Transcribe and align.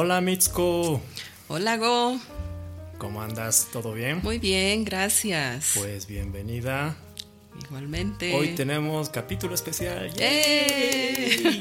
Hola 0.00 0.20
Mitsuko. 0.20 1.02
Hola 1.48 1.76
Go. 1.76 2.20
¿Cómo 2.98 3.20
andas? 3.20 3.66
¿Todo 3.72 3.94
bien? 3.94 4.20
Muy 4.22 4.38
bien, 4.38 4.84
gracias. 4.84 5.72
Pues 5.74 6.06
bienvenida. 6.06 6.96
Igualmente. 7.64 8.32
Hoy 8.32 8.54
tenemos 8.54 9.08
capítulo 9.10 9.56
especial. 9.56 10.12
¡Eh! 10.20 11.58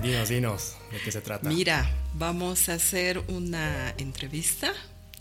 dinos, 0.00 0.28
dinos, 0.28 0.76
¿de 0.92 1.00
qué 1.00 1.10
se 1.10 1.20
trata? 1.20 1.48
Mira, 1.48 1.90
vamos 2.14 2.68
a 2.68 2.74
hacer 2.74 3.18
una 3.26 3.92
entrevista 3.98 4.72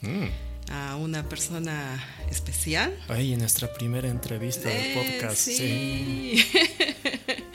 Mm. 0.02 0.26
a 0.70 0.96
una 0.98 1.28
persona 1.28 2.05
especial. 2.30 2.96
Ay, 3.07 3.34
en 3.34 3.39
nuestra 3.39 3.73
primera 3.73 4.07
entrevista 4.10 4.70
del 4.70 4.77
Eh, 4.77 4.94
podcast. 5.18 5.38
sí. 5.38 6.46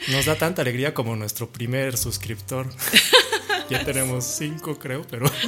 Nos 0.09 0.25
da 0.25 0.35
tanta 0.35 0.61
alegría 0.61 0.93
como 0.93 1.15
nuestro 1.15 1.49
primer 1.49 1.97
suscriptor. 1.97 2.67
ya 3.71 3.85
tenemos 3.85 4.25
cinco, 4.25 4.77
creo, 4.77 5.05
pero. 5.09 5.31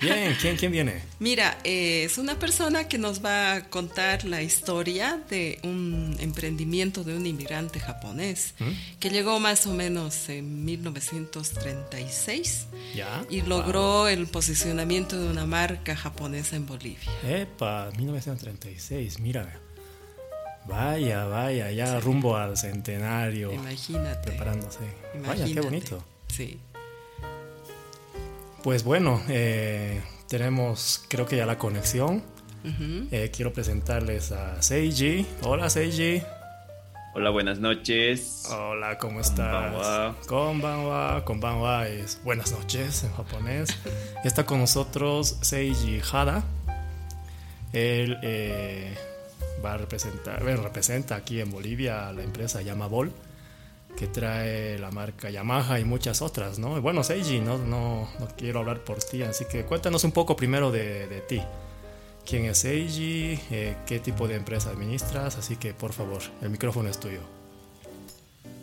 Bien, 0.00 0.36
¿quién, 0.40 0.56
quién 0.56 0.72
viene? 0.72 1.02
Mira, 1.18 1.58
eh, 1.64 2.04
es 2.04 2.18
una 2.18 2.38
persona 2.38 2.88
que 2.88 2.98
nos 2.98 3.24
va 3.24 3.54
a 3.54 3.70
contar 3.70 4.24
la 4.24 4.42
historia 4.42 5.20
de 5.28 5.58
un 5.62 6.16
emprendimiento 6.20 7.04
de 7.04 7.16
un 7.16 7.26
inmigrante 7.26 7.80
japonés 7.80 8.54
¿Mm? 8.58 8.98
que 9.00 9.10
llegó 9.10 9.40
más 9.40 9.66
o 9.66 9.72
menos 9.72 10.28
en 10.28 10.64
1936 10.64 12.66
¿Ya? 12.94 13.24
y 13.30 13.42
logró 13.42 14.08
el 14.08 14.26
posicionamiento 14.26 15.20
de 15.20 15.28
una 15.28 15.46
marca 15.46 15.96
japonesa 15.96 16.56
en 16.56 16.66
Bolivia. 16.66 17.10
Epa, 17.26 17.90
1936, 17.96 19.20
mira. 19.20 19.60
Vaya, 20.66 21.26
vaya, 21.26 21.70
ya 21.70 22.00
rumbo 22.00 22.36
al 22.36 22.56
centenario. 22.56 23.52
Imagínate. 23.52 24.30
Preparándose. 24.30 24.80
Vaya, 25.26 25.44
qué 25.44 25.60
bonito. 25.60 26.02
Sí. 26.34 26.58
Pues 28.64 28.82
bueno, 28.82 29.22
eh, 29.28 30.02
tenemos 30.28 31.04
creo 31.08 31.26
que 31.26 31.36
ya 31.36 31.46
la 31.46 31.58
conexión. 31.58 32.24
Eh, 33.12 33.30
quiero 33.32 33.52
presentarles 33.52 34.32
a 34.32 34.60
Seiji. 34.60 35.24
Hola 35.42 35.70
Seiji. 35.70 36.22
Hola, 37.14 37.30
buenas 37.30 37.60
noches. 37.60 38.48
Hola, 38.50 38.98
¿cómo 38.98 39.20
estás? 39.20 39.70
Konbanwa. 39.76 40.16
Konbanwa. 40.26 41.24
Konbanwa 41.24 41.86
es 41.86 42.20
buenas 42.24 42.50
noches 42.50 43.04
en 43.04 43.12
japonés. 43.12 43.68
Está 44.24 44.44
con 44.44 44.58
nosotros 44.58 45.38
Seiji 45.42 46.00
Hada. 46.12 46.42
Él 47.72 48.18
eh, 48.22 48.92
va 49.64 49.74
a 49.74 49.76
representar, 49.76 50.42
bueno, 50.42 50.62
representa 50.62 51.14
aquí 51.14 51.40
en 51.40 51.52
Bolivia 51.52 52.08
a 52.08 52.12
la 52.12 52.24
empresa 52.24 52.60
Yamabol, 52.60 53.12
que 53.96 54.06
trae 54.06 54.78
la 54.78 54.90
marca 54.90 55.30
Yamaha 55.30 55.80
y 55.80 55.84
muchas 55.84 56.22
otras, 56.22 56.58
¿no? 56.58 56.80
Bueno, 56.80 57.04
Seiji, 57.04 57.40
no, 57.40 57.58
no, 57.58 58.08
quiero 58.36 58.60
hablar 58.60 58.80
por 58.80 58.98
ti, 58.98 59.22
así 59.22 59.44
que 59.50 59.64
cuéntanos 59.64 60.04
un 60.04 60.12
poco 60.12 60.36
primero 60.36 60.70
de, 60.70 61.06
de 61.06 61.20
ti. 61.20 61.40
¿Quién 62.26 62.46
es 62.46 62.58
Seiji? 62.58 63.38
Eh, 63.50 63.76
¿Qué 63.86 63.98
tipo 64.00 64.26
de 64.26 64.36
empresa 64.36 64.70
administras? 64.70 65.36
Así 65.36 65.56
que, 65.56 65.74
por 65.74 65.92
favor, 65.92 66.22
el 66.40 66.48
micrófono 66.48 66.88
es 66.88 66.98
tuyo. 66.98 67.20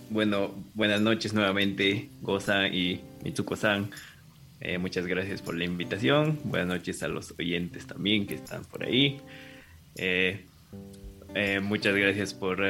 Bueno, 0.09 0.51
buenas 0.73 0.99
noches 0.99 1.33
nuevamente, 1.33 2.09
Goza 2.21 2.67
y 2.67 3.01
Mitsuko-san. 3.23 3.91
Eh, 4.59 4.79
muchas 4.79 5.05
gracias 5.05 5.43
por 5.43 5.55
la 5.55 5.65
invitación. 5.65 6.39
Buenas 6.43 6.67
noches 6.69 7.03
a 7.03 7.07
los 7.07 7.33
oyentes 7.37 7.85
también 7.85 8.25
que 8.25 8.33
están 8.35 8.65
por 8.65 8.83
ahí. 8.83 9.21
Eh, 9.95 10.43
muchas 11.61 11.95
gracias 11.95 12.33
por 12.33 12.61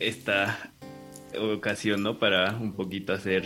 esta 0.00 0.71
ocasión, 1.38 2.02
¿no? 2.02 2.18
Para 2.18 2.56
un 2.56 2.74
poquito 2.74 3.12
hacer 3.12 3.44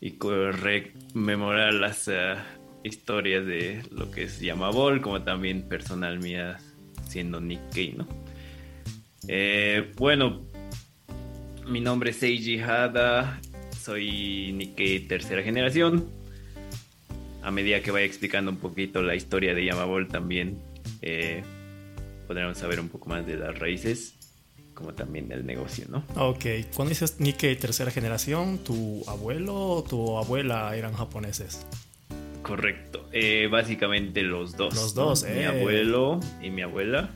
y 0.00 0.18
rememorar 0.20 1.74
las 1.74 2.08
eh, 2.08 2.34
historias 2.84 3.46
de 3.46 3.82
lo 3.90 4.10
que 4.10 4.24
es 4.24 4.40
Yamabol, 4.40 5.00
como 5.00 5.22
también 5.22 5.68
personal 5.68 6.18
mía 6.18 6.58
siendo 7.08 7.40
Nikkei, 7.40 7.94
¿no? 7.94 8.06
Eh, 9.28 9.92
bueno, 9.96 10.46
mi 11.66 11.80
nombre 11.80 12.10
es 12.10 12.16
Seiji 12.16 12.60
Hada, 12.60 13.40
soy 13.80 14.52
Nikkei 14.52 15.00
tercera 15.00 15.42
generación. 15.42 16.10
A 17.42 17.50
medida 17.50 17.80
que 17.80 17.90
vaya 17.90 18.06
explicando 18.06 18.50
un 18.50 18.58
poquito 18.58 19.02
la 19.02 19.14
historia 19.14 19.54
de 19.54 19.64
Yamabol 19.64 20.08
también 20.08 20.58
eh, 21.02 21.42
podremos 22.26 22.58
saber 22.58 22.80
un 22.80 22.88
poco 22.88 23.08
más 23.08 23.26
de 23.26 23.36
las 23.36 23.58
raíces, 23.58 24.15
como 24.76 24.94
también 24.94 25.26
del 25.26 25.44
negocio, 25.44 25.86
¿no? 25.88 26.04
Ok, 26.16 26.44
cuando 26.74 26.90
dices 26.90 27.18
Nikkei 27.18 27.56
tercera 27.56 27.90
generación, 27.90 28.58
¿tu 28.58 29.02
abuelo 29.08 29.54
o 29.56 29.82
tu 29.82 30.16
abuela 30.18 30.76
eran 30.76 30.92
japoneses? 30.92 31.66
Correcto. 32.42 33.08
Eh, 33.10 33.48
básicamente 33.50 34.22
los 34.22 34.56
dos. 34.56 34.74
Los 34.74 34.94
dos, 34.94 35.22
¿no? 35.24 35.28
eh. 35.30 35.34
Mi 35.38 35.44
abuelo 35.44 36.20
y 36.42 36.50
mi 36.50 36.62
abuela, 36.62 37.10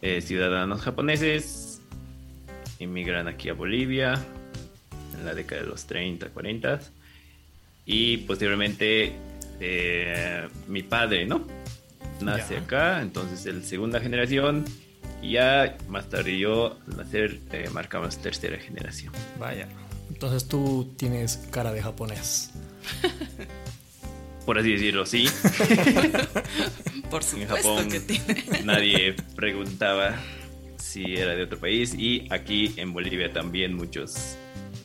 eh, 0.00 0.22
ciudadanos 0.22 0.80
japoneses, 0.80 1.82
inmigran 2.78 3.28
aquí 3.28 3.48
a 3.50 3.52
Bolivia 3.54 4.14
en 5.18 5.26
la 5.26 5.34
década 5.34 5.60
de 5.62 5.68
los 5.68 5.84
30, 5.86 6.28
40. 6.30 6.80
Y 7.84 8.18
posteriormente 8.18 9.12
eh, 9.60 10.48
mi 10.68 10.82
padre, 10.84 11.26
¿no? 11.26 11.44
Nace 12.22 12.54
Ya. 12.54 12.60
acá, 12.60 13.02
entonces 13.02 13.44
el 13.46 13.64
segunda 13.64 14.00
generación. 14.00 14.64
Y 15.22 15.32
ya 15.32 15.76
más 15.88 16.08
tarde 16.08 16.38
yo, 16.38 16.78
al 16.90 16.96
nacer, 16.96 17.40
eh, 17.52 17.68
marcamos 17.72 18.18
tercera 18.18 18.58
generación. 18.58 19.12
Vaya. 19.38 19.68
Entonces 20.08 20.48
tú 20.48 20.92
tienes 20.96 21.36
cara 21.50 21.72
de 21.72 21.82
japonés. 21.82 22.50
Por 24.46 24.58
así 24.58 24.72
decirlo, 24.72 25.06
sí. 25.06 25.28
Por 27.10 27.22
En 27.22 27.28
supuesto 27.28 27.56
Japón 27.56 27.88
que 27.88 28.00
tiene. 28.00 28.44
nadie 28.64 29.14
preguntaba 29.36 30.14
si 30.76 31.16
era 31.16 31.34
de 31.34 31.42
otro 31.44 31.58
país 31.58 31.94
y 31.94 32.26
aquí 32.30 32.74
en 32.76 32.92
Bolivia 32.92 33.32
también 33.32 33.74
muchos 33.74 34.36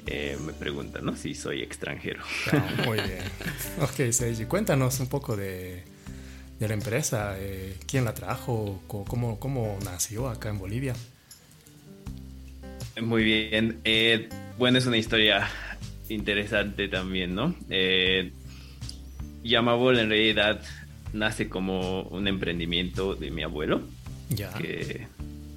eh, 0.08 0.38
me 0.46 0.54
preguntan 0.54 1.06
¿no? 1.06 1.16
si 1.16 1.34
soy 1.34 1.62
extranjero. 1.62 2.22
Ah, 2.52 2.84
muy 2.86 3.00
bien. 3.00 3.24
Ok, 3.82 4.12
Seiji, 4.12 4.46
cuéntanos 4.46 5.00
un 5.00 5.08
poco 5.08 5.36
de, 5.36 5.84
de 6.60 6.68
la 6.68 6.74
empresa. 6.74 7.36
eh, 7.38 7.76
¿Quién 7.88 8.06
la 8.06 8.14
trajo? 8.14 8.82
¿Cómo, 8.88 9.40
¿Cómo 9.40 9.78
nació 9.84 10.30
acá 10.30 10.50
en 10.50 10.60
Bolivia? 10.60 10.94
Muy 13.02 13.24
bien. 13.24 13.80
eh, 13.84 14.30
bueno, 14.58 14.78
es 14.78 14.86
una 14.86 14.98
historia 14.98 15.48
interesante 16.10 16.88
también, 16.88 17.36
¿no? 17.36 17.56
Eh, 17.70 18.32
Yamabol 19.44 20.00
en 20.00 20.10
realidad 20.10 20.62
nace 21.14 21.50
como 21.50 22.04
un 22.04 22.28
emprendimiento 22.28 23.16
de 23.16 23.32
mi 23.32 23.44
abuelo. 23.44 23.82
Ya. 24.30 24.52
que, 24.54 25.06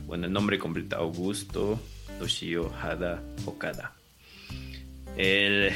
bueno, 0.06 0.26
el 0.26 0.32
nombre 0.32 0.58
completo 0.58 0.96
Augusto 0.96 1.80
Toshio 2.18 2.70
Hada 2.74 3.22
Okada. 3.46 3.94
El- 5.16 5.70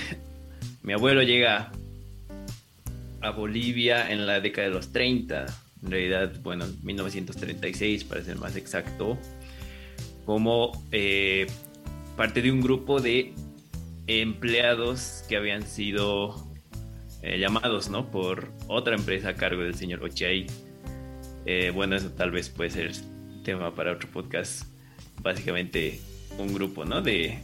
mi 0.82 0.92
abuelo 0.92 1.22
llega 1.22 1.72
a 3.22 3.30
Bolivia 3.30 4.10
en 4.10 4.26
la 4.26 4.40
década 4.40 4.68
de 4.68 4.74
los 4.74 4.92
30, 4.92 5.46
en 5.82 5.90
realidad, 5.90 6.32
bueno, 6.42 6.66
1936 6.82 8.04
para 8.04 8.22
ser 8.22 8.36
más 8.36 8.56
exacto, 8.56 9.18
como 10.26 10.72
eh, 10.92 11.46
parte 12.16 12.42
de 12.42 12.52
un 12.52 12.60
grupo 12.60 13.00
de 13.00 13.34
empleados 14.06 15.24
que 15.28 15.36
habían 15.36 15.66
sido 15.66 16.52
eh, 17.22 17.38
llamados, 17.38 17.88
¿no? 17.88 18.10
Por 18.10 18.50
otra 18.68 18.94
empresa 18.96 19.30
a 19.30 19.34
cargo 19.34 19.62
del 19.62 19.74
señor 19.74 20.02
Ochai. 20.02 20.46
Eh, 21.46 21.70
bueno, 21.74 21.96
eso 21.96 22.10
tal 22.10 22.30
vez 22.30 22.48
puede 22.48 22.70
ser 22.70 22.92
tema 23.44 23.74
para 23.74 23.92
otro 23.92 24.08
podcast. 24.10 24.64
Básicamente 25.20 26.00
un 26.38 26.52
grupo, 26.52 26.84
¿no? 26.84 27.00
De 27.00 27.38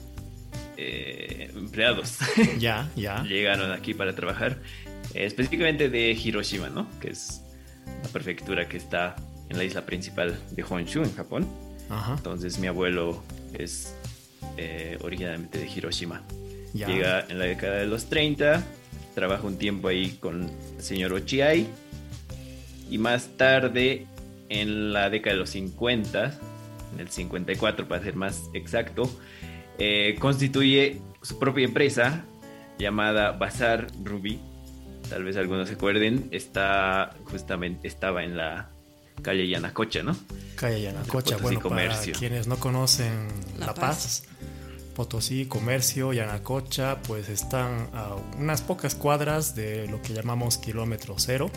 eh, 0.77 1.51
empleados 1.57 2.19
Ya, 2.59 2.89
ya. 2.97 3.23
llegaron 3.29 3.73
aquí 3.73 3.95
para 3.95 4.15
trabajar, 4.15 4.59
específicamente 5.15 5.89
de 5.89 6.13
Hiroshima, 6.13 6.69
¿no? 6.69 6.87
Que 7.01 7.11
es 7.11 7.43
la 8.03 8.09
prefectura 8.11 8.69
que 8.69 8.77
está 8.77 9.17
en 9.49 9.59
la 9.59 9.65
isla 9.65 9.87
principal 9.87 10.39
de 10.51 10.63
Honshu, 10.63 11.03
en 11.03 11.15
Japón. 11.15 11.47
Ajá. 11.89 12.15
Entonces 12.17 12.59
mi 12.59 12.67
abuelo 12.67 13.23
es 13.55 13.95
eh, 14.57 14.99
originalmente 15.01 15.59
de 15.59 15.67
Hiroshima. 15.67 16.23
Ya. 16.75 16.87
Llega 16.87 17.27
en 17.29 17.39
la 17.39 17.47
década 17.47 17.77
de 17.77 17.87
los 17.87 18.07
30, 18.07 18.63
trabaja 19.15 19.47
un 19.47 19.59
tiempo 19.59 19.89
ahí 19.89 20.11
con 20.21 20.51
el 20.77 20.83
señor 20.83 21.13
Ochiai 21.13 21.67
y 22.91 22.99
más 22.99 23.37
tarde 23.37 24.07
en 24.49 24.93
la 24.93 25.11
década 25.11 25.35
de 25.35 25.41
los 25.41 25.51
50, 25.51 26.39
en 26.95 27.01
el 27.01 27.09
54 27.09 27.89
para 27.89 28.03
ser 28.03 28.17
más 28.17 28.51
exacto, 28.55 29.11
eh, 29.79 30.17
constituye 30.19 31.01
su 31.23 31.39
propia 31.39 31.65
empresa 31.65 32.25
llamada 32.79 33.33
Bazar 33.33 33.87
Ruby. 34.03 34.41
Tal 35.09 35.25
vez 35.25 35.37
algunos 35.37 35.69
se 35.69 35.75
acuerden, 35.75 36.29
está 36.33 37.11
justamente 37.25 37.89
estaba 37.89 38.25
en 38.25 38.37
la 38.37 38.71
calle 39.23 39.49
Yanacocha, 39.49 40.03
¿no? 40.03 40.17
Calle 40.57 40.83
Yanacocha. 40.83 41.37
Bueno, 41.39 41.61
para 41.61 41.71
comercio. 41.71 42.15
quienes 42.19 42.47
no 42.47 42.57
conocen 42.57 43.29
La, 43.59 43.67
La 43.67 43.75
Paz, 43.75 43.83
Paz. 43.83 44.23
Potosí, 44.95 45.47
Comercio 45.47 46.13
y 46.13 46.19
Anacocha, 46.19 46.99
pues 47.03 47.29
están 47.29 47.89
a 47.95 48.17
unas 48.37 48.63
pocas 48.63 48.95
cuadras 48.95 49.55
de 49.55 49.87
lo 49.87 50.03
que 50.03 50.13
llamamos 50.13 50.59
kilómetro 50.59 51.15
cero, 51.19 51.51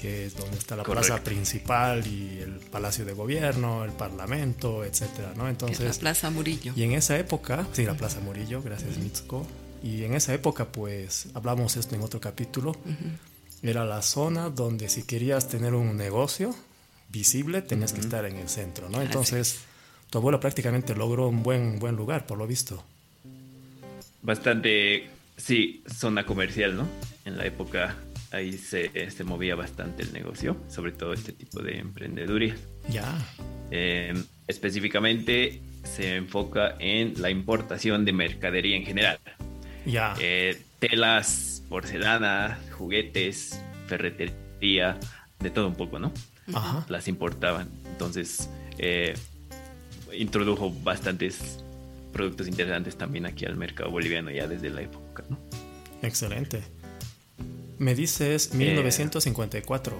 que 0.00 0.26
es 0.26 0.36
donde 0.36 0.56
está 0.56 0.76
la 0.76 0.84
plaza 0.84 1.22
principal 1.24 2.06
y 2.06 2.38
el 2.38 2.60
Palacio 2.70 3.04
de 3.04 3.14
Gobierno, 3.14 3.84
el 3.84 3.92
Parlamento, 3.92 4.84
etcétera, 4.84 5.32
¿no? 5.36 5.48
Entonces, 5.48 5.96
la 5.96 6.00
Plaza 6.00 6.30
Murillo. 6.30 6.72
Y 6.76 6.84
en 6.84 6.92
esa 6.92 7.18
época, 7.18 7.66
sí, 7.72 7.84
la 7.84 7.94
Plaza 7.94 8.20
Murillo, 8.20 8.62
gracias 8.62 8.96
Mitsuko. 8.98 9.46
Y 9.86 10.02
en 10.02 10.14
esa 10.14 10.34
época, 10.34 10.64
pues, 10.72 11.28
hablamos 11.34 11.76
esto 11.76 11.94
en 11.94 12.02
otro 12.02 12.20
capítulo, 12.20 12.74
era 13.62 13.84
la 13.84 14.02
zona 14.02 14.50
donde 14.50 14.88
si 14.88 15.04
querías 15.04 15.48
tener 15.48 15.74
un 15.74 15.96
negocio 15.96 16.56
visible, 17.08 17.62
tenías 17.62 17.92
que 17.92 18.00
estar 18.00 18.24
en 18.24 18.36
el 18.36 18.48
centro, 18.48 18.88
¿no? 18.88 19.00
Entonces 19.00 19.60
tu 20.10 20.18
abuelo 20.18 20.40
prácticamente 20.40 20.96
logró 20.96 21.28
un 21.28 21.44
buen, 21.44 21.78
buen 21.78 21.94
lugar, 21.94 22.26
por 22.26 22.36
lo 22.36 22.48
visto. 22.48 22.82
Bastante, 24.22 25.08
sí, 25.36 25.84
zona 25.86 26.26
comercial, 26.26 26.76
¿no? 26.76 26.88
En 27.24 27.36
la 27.36 27.46
época 27.46 27.96
ahí 28.32 28.54
se, 28.58 28.90
se 29.12 29.22
movía 29.22 29.54
bastante 29.54 30.02
el 30.02 30.12
negocio, 30.12 30.56
sobre 30.68 30.90
todo 30.90 31.12
este 31.12 31.32
tipo 31.32 31.62
de 31.62 31.78
emprendeduría. 31.78 32.56
Ya. 32.90 33.16
Em, 33.70 34.24
específicamente 34.48 35.60
se 35.84 36.16
enfoca 36.16 36.74
en 36.80 37.22
la 37.22 37.30
importación 37.30 38.04
de 38.04 38.12
mercadería 38.12 38.76
en 38.76 38.84
general. 38.84 39.20
Ya. 39.86 40.14
Eh, 40.20 40.60
telas, 40.78 41.62
porcelana, 41.68 42.58
juguetes, 42.76 43.60
ferretería, 43.86 44.98
de 45.40 45.50
todo 45.50 45.68
un 45.68 45.74
poco, 45.74 45.98
¿no? 45.98 46.12
Ajá. 46.52 46.84
Las 46.88 47.08
importaban. 47.08 47.70
Entonces, 47.86 48.50
eh, 48.78 49.14
introdujo 50.12 50.72
bastantes 50.82 51.60
productos 52.12 52.48
interesantes 52.48 52.96
también 52.96 53.26
aquí 53.26 53.44
al 53.44 53.56
mercado 53.56 53.90
boliviano 53.90 54.30
ya 54.30 54.46
desde 54.46 54.70
la 54.70 54.82
época, 54.82 55.24
¿no? 55.28 55.38
Excelente. 56.02 56.62
Me 57.78 57.94
dices 57.94 58.54
1954. 58.54 59.98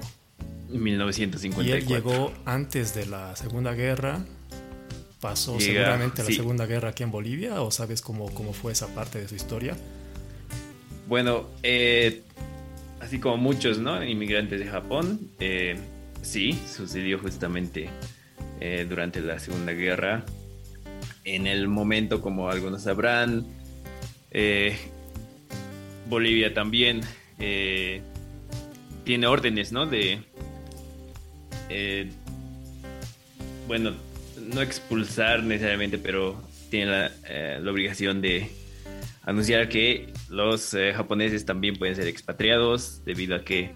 1954. 0.70 1.62
Y 1.64 1.70
él 1.78 1.86
llegó 1.86 2.32
antes 2.44 2.94
de 2.94 3.06
la 3.06 3.36
Segunda 3.36 3.72
Guerra. 3.72 4.24
¿Pasó 5.20 5.58
seguramente 5.58 6.22
la 6.22 6.30
Segunda 6.30 6.66
Guerra 6.66 6.90
aquí 6.90 7.02
en 7.02 7.10
Bolivia? 7.10 7.62
¿O 7.62 7.70
sabes 7.70 8.02
cómo, 8.02 8.32
cómo 8.34 8.52
fue 8.52 8.72
esa 8.72 8.94
parte 8.94 9.18
de 9.18 9.28
su 9.28 9.34
historia? 9.34 9.76
Bueno, 11.08 11.46
eh, 11.62 12.22
así 13.00 13.18
como 13.18 13.36
muchos 13.36 13.78
¿no? 13.78 14.04
inmigrantes 14.04 14.60
de 14.60 14.66
Japón, 14.66 15.30
eh, 15.40 15.78
sí, 16.20 16.58
sucedió 16.66 17.18
justamente 17.18 17.88
eh, 18.60 18.86
durante 18.88 19.20
la 19.20 19.38
Segunda 19.38 19.72
Guerra. 19.72 20.24
En 21.24 21.46
el 21.46 21.66
momento, 21.66 22.20
como 22.20 22.50
algunos 22.50 22.82
sabrán, 22.82 23.46
Bolivia 26.08 26.52
también 26.54 27.00
tiene 29.04 29.26
órdenes, 29.26 29.72
¿no? 29.72 29.86
De, 29.86 30.20
bueno, 33.66 33.94
no 34.52 34.62
expulsar 34.62 35.42
necesariamente, 35.42 35.98
pero 35.98 36.42
tiene 36.70 36.86
la, 36.90 37.10
la 37.60 37.70
obligación 37.70 38.20
de 38.20 38.50
anunciar 39.22 39.68
que 39.68 40.12
los 40.28 40.76
japoneses 40.94 41.44
también 41.44 41.76
pueden 41.76 41.96
ser 41.96 42.06
expatriados 42.06 43.04
debido 43.04 43.36
a 43.36 43.44
que, 43.44 43.72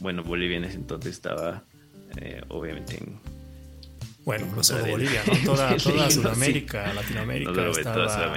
bueno, 0.00 0.22
Bolivia 0.22 0.56
en 0.56 0.64
ese 0.64 0.76
entonces 0.76 1.12
estaba 1.12 1.64
obviamente 2.48 2.96
en 2.96 3.20
bueno, 4.24 4.46
no 4.54 4.62
solo 4.62 4.86
Bolivia, 4.90 5.22
Toda, 5.44 5.78
Sudamérica, 5.78 6.92
Latinoamérica 6.94 7.70
estaba 7.70 8.34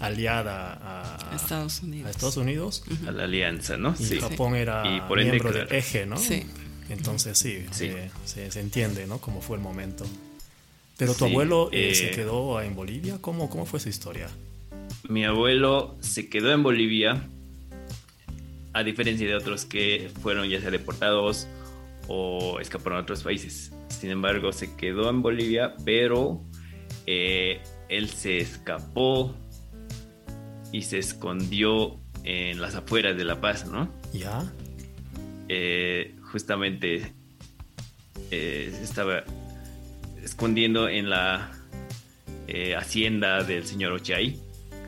aliada 0.00 1.30
a 1.32 1.36
Estados 1.36 1.82
Unidos. 1.82 2.08
A 2.08 2.10
Estados 2.10 2.36
Unidos. 2.36 2.84
A 3.06 3.12
la 3.12 3.24
alianza, 3.24 3.76
¿no? 3.76 3.94
Y 3.98 4.20
Japón 4.20 4.54
era 4.54 4.82
miembro 4.82 5.52
del 5.52 5.72
eje, 5.72 6.06
¿no? 6.06 6.16
Sí. 6.16 6.46
Entonces 6.88 7.38
sí, 7.38 7.64
Se, 8.24 8.60
entiende, 8.60 9.06
¿no? 9.06 9.18
Cómo 9.18 9.40
fue 9.40 9.56
el 9.56 9.62
momento. 9.62 10.04
Pero 10.96 11.14
tu 11.14 11.24
abuelo 11.24 11.70
eh, 11.72 11.94
se 11.94 12.08
eh, 12.08 12.10
quedó 12.10 12.60
en 12.60 12.76
Bolivia. 12.76 13.18
¿Cómo, 13.20 13.50
¿Cómo 13.50 13.66
fue 13.66 13.80
su 13.80 13.88
historia? 13.88 14.28
Mi 15.08 15.24
abuelo 15.24 15.96
se 16.00 16.28
quedó 16.28 16.52
en 16.52 16.62
Bolivia, 16.62 17.28
a 18.72 18.82
diferencia 18.82 19.26
de 19.26 19.34
otros 19.34 19.64
que 19.64 20.10
fueron 20.22 20.48
ya 20.48 20.60
sea 20.60 20.70
deportados 20.70 21.48
o 22.08 22.60
escaparon 22.60 22.98
a 22.98 23.02
otros 23.02 23.22
países. 23.22 23.72
Sin 23.88 24.10
embargo, 24.10 24.52
se 24.52 24.76
quedó 24.76 25.10
en 25.10 25.22
Bolivia, 25.22 25.74
pero 25.84 26.40
eh, 27.06 27.60
él 27.88 28.08
se 28.08 28.38
escapó 28.38 29.34
y 30.72 30.82
se 30.82 30.98
escondió 30.98 31.98
en 32.24 32.60
las 32.60 32.74
afueras 32.74 33.16
de 33.16 33.24
La 33.24 33.40
Paz, 33.40 33.66
¿no? 33.66 33.90
Ya. 34.12 34.50
Eh, 35.48 36.14
justamente 36.34 37.14
eh, 38.32 38.76
estaba 38.82 39.22
escondiendo 40.22 40.88
en 40.88 41.08
la 41.08 41.52
hacienda 42.76 43.44
del 43.44 43.64
señor 43.66 43.92
Ochay. 43.92 44.40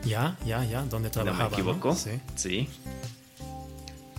Ya, 0.03 0.37
ya, 0.45 0.63
ya, 0.65 0.83
donde 0.83 1.09
trabajaba. 1.09 1.43
No 1.45 1.49
me 1.49 1.55
equivoco. 1.55 1.95
Sí. 1.95 2.19
sí 2.35 2.67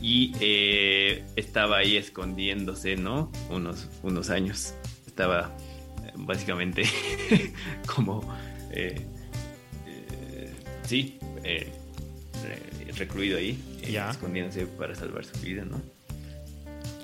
y 0.00 0.32
eh, 0.40 1.24
estaba 1.36 1.78
ahí 1.78 1.96
escondiéndose, 1.96 2.96
¿no? 2.96 3.32
Unos, 3.50 3.88
unos 4.02 4.30
años. 4.30 4.74
Estaba 5.06 5.56
eh, 6.04 6.12
básicamente 6.16 6.84
como, 7.94 8.22
eh, 8.70 9.06
sí, 10.84 11.18
recluido 12.96 13.38
ahí, 13.38 13.58
escondiéndose 13.82 14.66
para 14.66 14.94
salvar 14.94 15.24
su 15.24 15.38
vida, 15.40 15.64
¿no? 15.64 15.80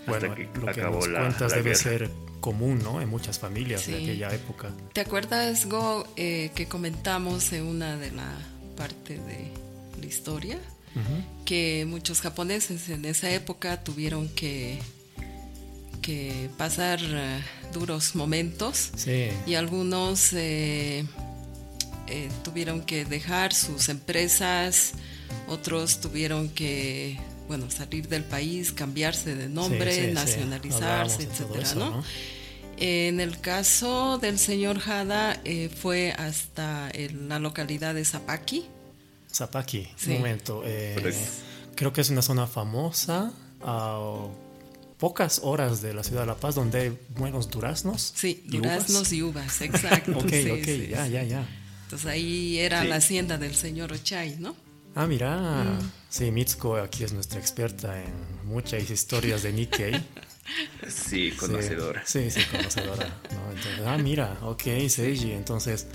Hasta 0.07 0.35
que 0.35 0.49
lo 0.61 0.69
acabó 0.69 1.01
que 1.01 1.09
nos 1.09 1.19
cuentas 1.19 1.55
debe 1.55 1.75
ser 1.75 2.11
común, 2.41 2.81
¿no? 2.83 3.01
En 3.01 3.09
muchas 3.09 3.39
familias 3.39 3.87
de 3.87 3.97
aquella 3.97 4.35
época. 4.35 4.71
¿Te 4.93 5.01
acuerdas, 5.01 5.67
Go, 5.67 6.07
que 6.15 6.67
comentamos 6.69 7.53
en 7.53 7.65
una 7.65 7.97
de 7.97 8.11
la 8.11 8.31
parte 8.77 9.15
de 9.19 9.51
la 10.01 10.07
historia? 10.07 10.59
que 11.45 11.85
muchos 11.89 12.21
japoneses 12.21 12.89
en 12.89 13.05
esa 13.05 13.31
época 13.31 13.83
tuvieron 13.83 14.29
que, 14.29 14.79
que 16.01 16.49
pasar 16.57 17.01
eh, 17.03 17.41
duros 17.73 18.15
momentos 18.15 18.93
y 19.47 19.55
algunos 19.55 20.33
eh, 20.33 21.05
eh, 22.07 22.29
tuvieron 22.43 22.83
que 22.83 23.05
dejar 23.05 23.53
sus 23.53 23.89
empresas, 23.89 24.93
otros 25.49 26.01
tuvieron 26.01 26.49
que 26.49 27.19
bueno, 27.49 27.71
salir 27.71 28.09
del 28.09 28.25
país, 28.25 28.73
cambiarse 28.73 29.35
de 29.35 29.49
nombre, 29.49 30.13
nacionalizarse, 30.13 31.25
etcétera, 31.25 32.03
En 32.77 33.21
el 33.21 33.41
caso 33.41 34.19
del 34.19 34.39
señor 34.39 34.81
Hada 34.87 35.41
fue 35.77 36.13
hasta 36.13 36.91
la 37.29 37.39
localidad 37.39 37.95
de 37.95 38.05
Zapaki, 38.05 38.67
Zapaki, 39.35 39.89
un 40.07 40.13
momento. 40.15 40.63
Eh, 40.65 41.15
creo 41.75 41.93
que 41.93 42.01
es 42.01 42.11
una 42.11 42.23
zona 42.23 42.47
famosa 42.47 43.33
a 43.63 44.29
pocas 44.99 45.41
horas 45.43 45.83
de 45.83 45.93
la 45.93 46.05
ciudad 46.05 46.21
de 46.21 46.29
La 46.29 46.37
Paz 46.37 46.55
donde 46.55 46.81
hay 46.81 46.99
buenos 47.17 47.51
duraznos. 47.51 48.13
Sí, 48.15 48.45
duraznos 48.47 49.13
y 49.13 49.23
uvas, 49.23 49.61
exacto. 49.61 50.13
ok, 50.13 50.33
ok, 50.53 50.67
ya, 50.89 51.09
ya, 51.09 51.25
ya. 51.25 51.49
Entonces 51.85 52.07
ahí 52.07 52.59
era 52.59 52.85
la 52.85 52.97
hacienda 52.97 53.37
del 53.37 53.55
señor 53.55 53.93
Ochay, 53.93 54.37
¿no? 54.39 54.55
Ah, 54.95 55.07
mira. 55.07 55.65
Mm. 55.65 55.91
Sí, 56.09 56.31
Mitsuko 56.31 56.77
aquí 56.77 57.03
es 57.05 57.13
nuestra 57.13 57.41
experta 57.41 58.01
en 58.01 58.13
muchas 58.45 58.89
historias 58.89 59.43
de 59.43 59.53
Nikkei. 59.53 59.95
sí, 60.89 61.33
conocedora. 61.33 62.03
Sí, 62.07 62.31
sí, 62.31 62.41
conocedora. 62.51 63.21
ah, 63.87 63.99
mira, 63.99 64.39
ok, 64.43 64.63
Seiji. 64.89 65.33
Entonces, 65.33 65.89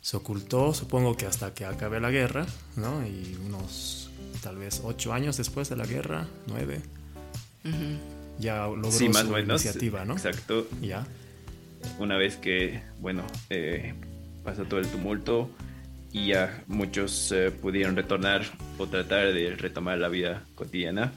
se 0.00 0.16
ocultó, 0.16 0.72
supongo 0.72 1.16
que 1.16 1.26
hasta 1.26 1.52
que 1.52 1.66
acabe 1.66 2.00
la 2.00 2.10
guerra, 2.10 2.46
¿no? 2.76 3.06
Y 3.06 3.38
unos 3.44 4.10
tal 4.42 4.56
vez 4.56 4.80
ocho 4.84 5.12
años 5.12 5.36
después 5.36 5.68
de 5.68 5.76
la 5.76 5.84
guerra, 5.84 6.26
nueve, 6.46 6.80
ya 8.38 8.66
logró 8.66 8.92
su 8.92 9.04
iniciativa, 9.04 10.04
¿no? 10.04 10.14
Exacto. 10.14 10.66
Ya. 10.80 11.06
Una 11.98 12.16
vez 12.16 12.36
que, 12.36 12.82
bueno, 13.00 13.24
eh, 13.50 13.94
pasó 14.44 14.64
todo 14.64 14.80
el 14.80 14.86
tumulto 14.88 15.50
y 16.12 16.28
ya 16.28 16.64
muchos 16.66 17.32
eh, 17.32 17.50
pudieron 17.50 17.96
retornar 17.96 18.42
o 18.78 18.86
tratar 18.86 19.32
de 19.32 19.54
retomar 19.56 19.98
la 19.98 20.08
vida 20.08 20.44
cotidiana, 20.54 21.12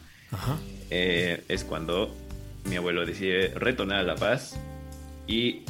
eh, 0.89 1.43
es 1.47 1.63
cuando 1.63 2.15
mi 2.65 2.75
abuelo 2.75 3.05
decide 3.05 3.53
retornar 3.55 3.99
a 3.99 4.03
La 4.03 4.15
Paz 4.15 4.57
y 5.27 5.63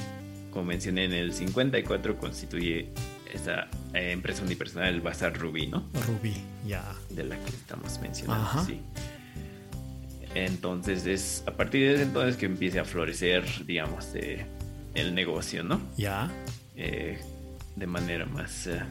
como 0.51 0.65
mencioné 0.65 1.05
en 1.05 1.13
el 1.13 1.33
54, 1.33 2.17
constituye 2.17 2.89
esa 3.33 3.67
eh, 3.93 4.11
empresa 4.11 4.43
unipersonal, 4.43 4.93
el 4.93 5.01
Bazar 5.01 5.37
Rubí, 5.37 5.67
¿no? 5.67 5.87
Rubí, 6.05 6.35
ya. 6.65 6.83
De 7.09 7.23
la 7.23 7.37
que 7.37 7.49
estamos 7.49 7.99
mencionando, 8.01 8.65
sí. 8.65 8.81
Entonces 10.35 11.05
es 11.05 11.43
a 11.45 11.51
partir 11.51 11.87
de 11.87 11.93
ese 11.95 12.03
entonces 12.03 12.37
que 12.37 12.45
empieza 12.45 12.81
a 12.81 12.85
florecer, 12.85 13.45
digamos, 13.65 14.09
el 14.93 15.15
negocio, 15.15 15.63
¿no? 15.63 15.81
Ya. 15.97 16.29
Eh, 16.75 17.19
de 17.75 17.87
manera 17.87 18.25
más 18.25 18.67
eh, 18.67 18.81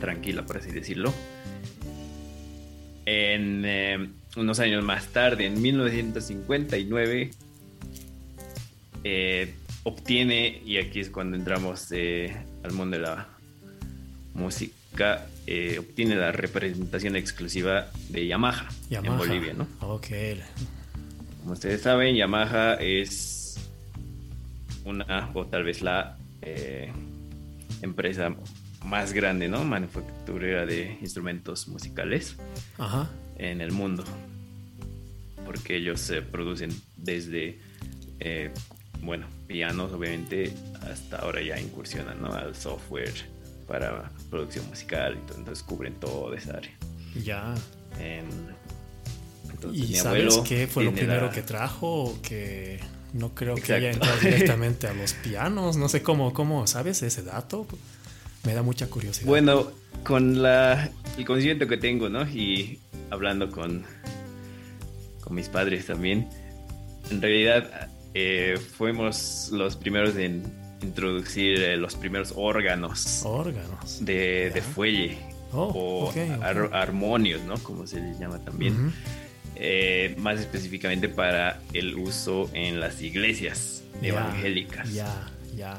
tranquila, 0.00 0.44
por 0.44 0.56
así 0.56 0.70
decirlo. 0.70 1.12
En 3.06 3.62
eh, 3.64 4.10
unos 4.36 4.58
años 4.60 4.84
más 4.84 5.06
tarde, 5.08 5.46
en 5.46 5.60
1959, 5.60 7.30
eh, 9.04 9.54
obtiene, 9.84 10.62
y 10.64 10.78
aquí 10.78 11.00
es 11.00 11.10
cuando 11.10 11.36
entramos 11.36 11.92
al 11.92 12.72
mundo 12.72 12.96
de 12.96 13.02
la 13.02 13.28
música, 14.34 15.26
obtiene 15.78 16.14
la 16.16 16.32
representación 16.32 17.16
exclusiva 17.16 17.90
de 18.08 18.26
Yamaha, 18.26 18.68
en 18.90 19.16
Bolivia, 19.16 19.52
¿no? 19.54 19.66
Ok. 19.80 20.08
Como 21.40 21.52
ustedes 21.52 21.82
saben, 21.82 22.14
Yamaha 22.14 22.74
es 22.74 23.58
una, 24.84 25.30
o 25.34 25.46
tal 25.46 25.64
vez 25.64 25.82
la 25.82 26.16
empresa 27.82 28.34
más 28.84 29.12
grande, 29.12 29.48
¿no? 29.48 29.64
Manufacturera 29.64 30.66
de 30.66 30.98
instrumentos 31.00 31.68
musicales 31.68 32.36
en 33.38 33.60
el 33.60 33.72
mundo. 33.72 34.04
Porque 35.44 35.76
ellos 35.76 36.00
se 36.00 36.22
producen 36.22 36.70
desde, 36.96 37.58
eh, 38.20 38.50
bueno, 39.02 39.26
pianos, 39.46 39.92
obviamente, 39.92 40.54
hasta 40.82 41.18
ahora 41.18 41.42
ya 41.42 41.58
incursionan, 41.58 42.20
¿no? 42.22 42.32
Al 42.32 42.54
software 42.54 43.14
para 43.66 44.10
producción 44.30 44.66
musical, 44.68 45.18
entonces 45.36 45.62
cubren 45.62 45.94
toda 45.94 46.36
esa 46.36 46.56
área. 46.56 46.72
Ya. 47.22 47.54
¿Y 49.72 49.94
sabes 49.94 50.38
qué 50.38 50.66
fue 50.66 50.84
lo 50.84 50.92
primero 50.92 51.30
que 51.30 51.42
trajo? 51.42 52.18
Que 52.22 52.80
no 53.12 53.34
creo 53.34 53.56
que 53.56 53.72
haya 53.72 53.90
entrado 53.90 54.18
directamente 54.20 54.86
a 54.86 54.94
los 54.94 55.12
pianos. 55.14 55.76
No 55.76 55.88
sé 55.88 56.02
cómo, 56.02 56.32
cómo, 56.32 56.66
¿sabes 56.66 57.02
ese 57.02 57.22
dato? 57.22 57.66
Me 58.44 58.54
da 58.54 58.62
mucha 58.62 58.86
curiosidad. 58.88 59.26
Bueno, 59.26 59.70
con 60.04 60.42
la, 60.42 60.90
el 61.18 61.24
conocimiento 61.24 61.66
que 61.66 61.76
tengo, 61.76 62.08
¿no? 62.08 62.28
Y 62.28 62.80
hablando 63.10 63.50
con, 63.50 63.84
con 65.20 65.34
mis 65.34 65.48
padres 65.48 65.86
también, 65.86 66.28
en 67.10 67.20
realidad 67.20 67.90
eh, 68.14 68.58
fuimos 68.76 69.50
los 69.52 69.76
primeros 69.76 70.16
en 70.16 70.42
introducir 70.82 71.60
eh, 71.60 71.76
los 71.76 71.94
primeros 71.96 72.32
órganos. 72.34 73.22
Órganos. 73.24 74.04
De, 74.04 74.50
de 74.50 74.62
fuelle. 74.62 75.18
Oh, 75.52 76.12
o 76.12 76.12
armonios, 76.72 77.42
¿no? 77.42 77.54
Como 77.58 77.86
se 77.86 78.00
les 78.00 78.18
llama 78.20 78.38
también. 78.38 78.92
Eh, 79.56 80.14
más 80.18 80.38
específicamente 80.38 81.08
para 81.08 81.60
el 81.72 81.96
uso 81.96 82.48
en 82.54 82.78
las 82.78 83.02
iglesias 83.02 83.82
evangélicas. 84.00 84.92
Ya, 84.92 85.28
ya. 85.56 85.78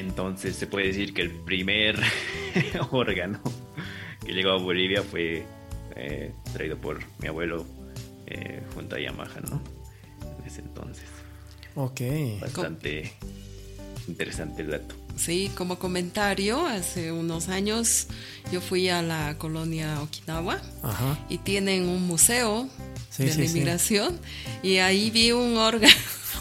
Entonces 0.00 0.56
se 0.56 0.66
puede 0.66 0.86
decir 0.86 1.12
que 1.12 1.20
el 1.20 1.30
primer 1.30 2.00
órgano 2.90 3.40
que 4.24 4.32
llegó 4.32 4.52
a 4.52 4.56
Bolivia 4.56 5.02
fue 5.02 5.44
eh, 5.94 6.32
traído 6.54 6.78
por 6.78 7.00
mi 7.18 7.28
abuelo 7.28 7.66
eh, 8.26 8.62
junto 8.74 8.96
a 8.96 9.00
Yamaha, 9.00 9.40
¿no? 9.40 9.62
En 10.40 10.46
ese 10.46 10.62
entonces. 10.62 11.04
Ok. 11.74 12.00
Bastante 12.40 13.12
interesante 14.08 14.62
el 14.62 14.70
dato. 14.70 14.94
Sí, 15.16 15.50
como 15.54 15.78
comentario, 15.78 16.66
hace 16.66 17.12
unos 17.12 17.50
años 17.50 18.06
yo 18.50 18.62
fui 18.62 18.88
a 18.88 19.02
la 19.02 19.36
colonia 19.36 20.00
Okinawa 20.00 20.62
y 21.28 21.36
tienen 21.38 21.88
un 21.90 22.06
museo 22.06 22.70
de 23.18 23.34
la 23.34 23.44
inmigración 23.44 24.18
y 24.62 24.78
ahí 24.78 25.10
vi 25.10 25.32
un 25.32 25.58
órgano, 25.58 25.92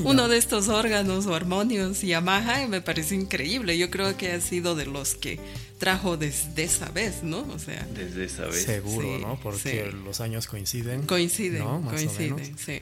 uno 0.04 0.28
de 0.28 0.38
estos 0.38 0.70
órganos 0.70 1.26
o 1.26 1.36
armonios 1.36 2.02
Yamaha 2.02 2.64
y 2.64 2.68
me 2.68 2.82
pareció 2.82 3.20
increíble. 3.20 3.78
Yo 3.78 3.90
creo 3.90 4.18
que 4.18 4.32
ha 4.32 4.42
sido 4.42 4.76
de 4.76 4.86
los 4.86 5.16
que 5.16 5.40
trajo 5.78 6.18
desde 6.18 6.64
esa 6.64 6.90
vez, 6.90 7.24
¿no? 7.24 7.40
O 7.54 7.60
sea, 7.60 7.86
desde 7.94 8.26
esa 8.26 8.46
vez. 8.46 8.64
Seguro, 8.64 9.18
¿no? 9.20 9.40
Porque 9.42 9.92
los 9.92 10.22
años 10.22 10.48
coinciden. 10.48 11.04
Coinciden, 11.04 11.64
coinciden, 11.84 12.58
sí. 12.58 12.80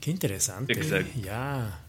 Qué 0.00 0.10
interesante. 0.10 0.72
Exacto. 0.72 1.20
Ya. 1.22 1.80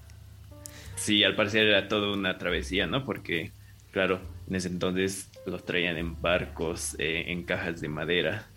Sí, 0.96 1.24
al 1.24 1.36
parecer 1.36 1.66
era 1.66 1.88
toda 1.88 2.12
una 2.14 2.38
travesía, 2.38 2.88
¿no? 2.88 3.06
Porque, 3.06 3.52
claro, 3.92 4.20
en 4.50 4.56
ese 4.56 4.68
entonces 4.68 5.30
los 5.46 5.66
traían 5.66 5.98
en 5.98 6.20
barcos, 6.22 6.96
eh, 7.00 7.26
en 7.28 7.44
cajas 7.44 7.82
de 7.82 7.90
madera. 7.90 8.48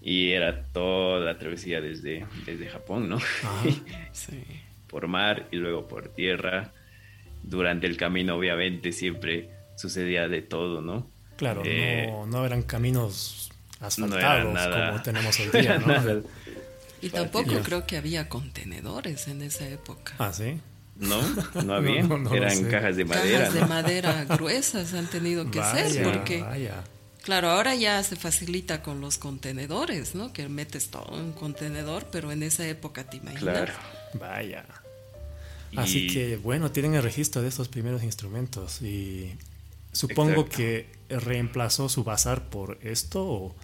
Y 0.00 0.30
era 0.30 0.64
toda 0.64 1.20
la 1.20 1.38
travesía 1.38 1.80
desde, 1.80 2.26
desde 2.44 2.66
Japón, 2.68 3.08
¿no? 3.08 3.18
sí. 4.12 4.42
Por 4.96 5.08
mar 5.08 5.46
y 5.50 5.56
luego 5.56 5.86
por 5.86 6.08
tierra. 6.08 6.72
Durante 7.42 7.86
el 7.86 7.98
camino, 7.98 8.34
obviamente, 8.34 8.92
siempre 8.92 9.50
sucedía 9.76 10.26
de 10.26 10.40
todo, 10.40 10.80
¿no? 10.80 11.06
Claro, 11.36 11.60
eh, 11.66 12.10
no, 12.28 12.46
eran 12.46 12.62
caminos 12.62 13.52
asfaltados 13.78 14.58
como 14.66 15.02
tenemos 15.02 15.38
hoy 15.38 15.48
día, 15.60 15.78
¿no? 15.78 16.22
y 17.02 17.10
tampoco 17.10 17.60
creo 17.62 17.86
que 17.86 17.98
había 17.98 18.30
contenedores 18.30 19.28
en 19.28 19.42
esa 19.42 19.68
época. 19.68 20.14
Ah, 20.18 20.32
sí. 20.32 20.58
No, 20.96 21.20
no 21.62 21.74
había. 21.74 22.00
Eran 22.32 22.64
cajas 22.70 22.96
de 22.96 23.04
madera. 23.04 23.38
Cajas 23.40 23.54
de 23.54 23.66
madera 23.66 24.24
gruesas 24.30 24.94
han 24.94 25.08
tenido 25.08 25.50
que 25.50 25.62
ser 25.62 26.04
porque... 26.04 26.42
Claro, 27.22 27.50
ahora 27.50 27.74
ya 27.74 28.02
se 28.04 28.14
facilita 28.14 28.82
con 28.82 29.00
los 29.00 29.18
contenedores, 29.18 30.14
¿no? 30.14 30.32
Que 30.32 30.48
metes 30.48 30.90
todo 30.90 31.18
en 31.18 31.24
un 31.24 31.32
contenedor, 31.32 32.06
pero 32.12 32.30
en 32.30 32.44
esa 32.44 32.66
época 32.66 33.02
te 33.02 33.16
imaginas. 33.16 33.42
Claro. 33.42 33.72
Vaya. 34.14 34.64
Así 35.74 36.06
que 36.06 36.36
bueno, 36.36 36.70
tienen 36.70 36.94
el 36.94 37.02
registro 37.02 37.42
de 37.42 37.48
estos 37.48 37.68
primeros 37.68 38.02
instrumentos 38.02 38.82
y 38.82 39.32
supongo 39.92 40.46
que 40.46 40.86
reemplazó 41.08 41.88
su 41.88 42.04
bazar 42.04 42.48
por 42.48 42.78
esto 42.82 43.24
o, 43.24 43.54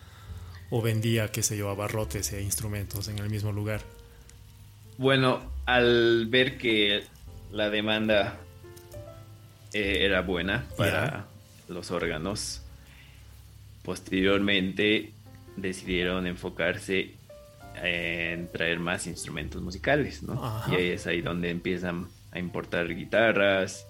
o 0.70 0.82
vendía, 0.82 1.30
qué 1.30 1.42
sé 1.42 1.56
yo, 1.56 1.70
abarrotes 1.70 2.32
e 2.32 2.42
instrumentos 2.42 3.08
en 3.08 3.18
el 3.18 3.30
mismo 3.30 3.52
lugar. 3.52 3.82
Bueno, 4.98 5.40
al 5.66 6.26
ver 6.26 6.58
que 6.58 7.04
la 7.50 7.70
demanda 7.70 8.38
eh, 9.72 10.04
era 10.04 10.20
buena 10.20 10.66
para 10.76 11.26
los 11.68 11.90
órganos. 11.90 12.62
Posteriormente 13.82 15.12
decidieron 15.56 16.26
enfocarse 16.26 17.14
en 17.82 18.50
traer 18.50 18.78
más 18.78 19.06
instrumentos 19.06 19.62
musicales, 19.62 20.22
¿no? 20.22 20.62
Y 20.70 20.76
es 20.76 21.06
ahí 21.06 21.20
donde 21.22 21.50
empiezan 21.50 22.08
a 22.30 22.38
importar 22.38 22.94
guitarras, 22.94 23.86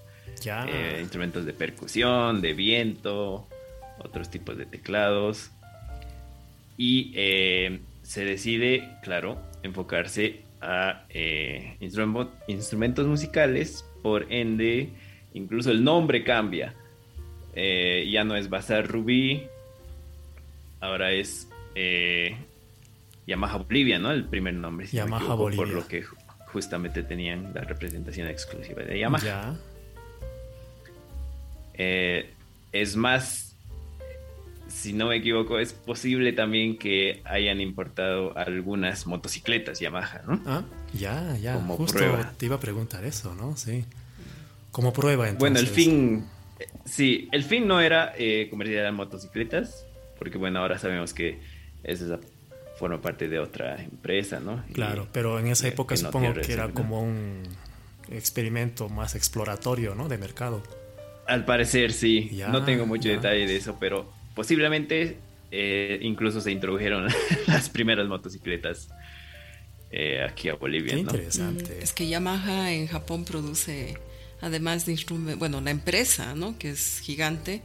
eh, 0.47 0.99
instrumentos 1.01 1.45
de 1.45 1.53
percusión, 1.53 2.41
de 2.41 2.53
viento, 2.55 3.49
otros 3.99 4.31
tipos 4.31 4.57
de 4.57 4.67
teclados. 4.67 5.51
Y 6.77 7.13
eh, 7.15 7.81
se 8.03 8.25
decide, 8.25 8.97
claro, 9.03 9.41
enfocarse 9.63 10.41
a 10.61 11.05
eh, 11.11 11.77
instrumentos 11.81 13.07
musicales, 13.07 13.85
por 14.03 14.33
ende, 14.33 14.91
incluso 15.35 15.71
el 15.71 15.85
nombre 15.85 16.25
cambia. 16.25 16.75
Eh, 17.55 18.09
ya 18.11 18.25
no 18.25 18.37
es 18.37 18.49
Bazar 18.49 18.87
Rubí, 18.87 19.43
ahora 20.81 21.13
es 21.13 21.49
eh, 21.75 22.37
Yamaha 23.27 23.59
Bolivia, 23.59 23.99
¿no? 23.99 24.11
El 24.13 24.25
primer 24.25 24.55
nombre. 24.55 24.87
Yamaha 24.87 25.35
Bolivia. 25.35 25.65
Por 25.65 25.75
lo 25.75 25.87
que 25.87 26.03
justamente 26.47 27.03
tenían 27.03 27.53
la 27.55 27.63
representación 27.63 28.29
exclusiva 28.29 28.83
de 28.83 28.99
Yamaha. 28.99 29.57
es 31.75 32.97
más 32.97 33.53
si 34.73 34.93
no 34.93 35.09
me 35.09 35.17
equivoco, 35.17 35.59
es 35.59 35.73
posible 35.73 36.33
también 36.33 36.79
que 36.79 37.21
hayan 37.25 37.61
importado 37.61 38.37
algunas 38.37 39.07
motocicletas 39.07 39.79
Yamaha, 39.81 40.23
¿no? 40.27 40.41
Ah, 40.47 40.65
ya, 40.95 41.37
ya. 41.37 41.55
Como 41.55 41.77
Justo 41.77 41.99
prueba. 41.99 42.33
te 42.39 42.47
iba 42.47 42.57
a 42.57 42.61
preguntar 42.61 43.05
eso, 43.05 43.35
¿no? 43.35 43.57
Sí. 43.57 43.85
Como 44.71 44.93
prueba, 44.93 45.29
entonces. 45.29 45.39
Bueno, 45.39 45.59
el 45.61 45.67
fin, 45.67 46.27
sí, 46.87 47.29
el 47.33 47.45
fin 47.45 47.69
no 47.69 47.81
era 47.81 48.15
eh, 48.17 48.49
comercializar 48.51 48.93
motocicletas, 48.93 49.87
porque 50.19 50.39
bueno, 50.39 50.61
ahora 50.61 50.79
sabemos 50.79 51.13
que 51.13 51.41
esa 51.85 52.19
forma 52.79 53.01
parte 53.01 53.29
de 53.29 53.39
otra 53.39 53.83
empresa, 53.83 54.41
¿no? 54.41 54.65
Claro, 54.73 55.09
pero 55.13 55.39
en 55.39 55.47
esa 55.47 55.69
época 55.69 55.97
supongo 55.97 56.35
que 56.35 56.53
era 56.53 56.71
como 56.71 57.03
un 57.03 57.43
experimento 58.11 58.89
más 58.89 59.15
exploratorio, 59.15 59.95
¿no? 59.95 60.09
De 60.09 60.19
mercado. 60.19 60.63
Al 61.27 61.45
parecer 61.45 61.93
sí. 61.93 62.31
no 62.51 62.65
tengo 62.65 62.87
mucho 62.87 63.09
detalle 63.09 63.47
de 63.47 63.57
eso, 63.57 63.77
pero 63.79 64.13
posiblemente 64.35 65.19
eh, 65.51 65.99
incluso 66.03 66.41
se 66.41 66.51
introdujeron 66.51 67.09
las 67.47 67.69
primeras 67.69 68.09
motocicletas 68.09 68.89
eh, 69.91 70.23
aquí 70.23 70.49
a 70.49 70.55
Bolivia. 70.55 70.95
Qué 70.95 71.01
interesante. 71.01 71.79
Es 71.83 71.93
que 71.93 72.09
Yamaha 72.09 72.73
en 72.73 72.87
Japón 72.87 73.25
produce, 73.25 73.99
además 74.41 74.87
de 74.87 74.93
instrumentos, 74.93 75.39
bueno, 75.39 75.61
la 75.61 75.71
empresa, 75.71 76.35
¿no? 76.35 76.59
Que 76.59 76.71
es 76.71 77.01
gigante, 77.01 77.61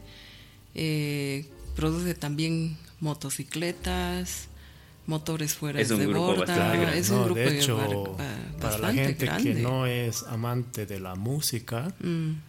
eh, 0.74 1.46
produce 1.74 2.14
también 2.14 2.76
motocicletas, 3.00 4.48
motores 5.08 5.54
fuera 5.54 5.82
de 5.82 6.06
borda. 6.06 6.94
Es 6.94 7.10
un 7.10 7.24
grupo 7.24 7.34
de 7.34 7.58
hecho, 7.58 8.16
para 8.60 8.78
la 8.78 8.92
gente 8.92 9.28
que 9.42 9.54
no 9.54 9.86
es 9.86 10.22
amante 10.22 10.86
de 10.86 11.00
la 11.00 11.14
música, 11.16 11.92
mm 12.00 12.48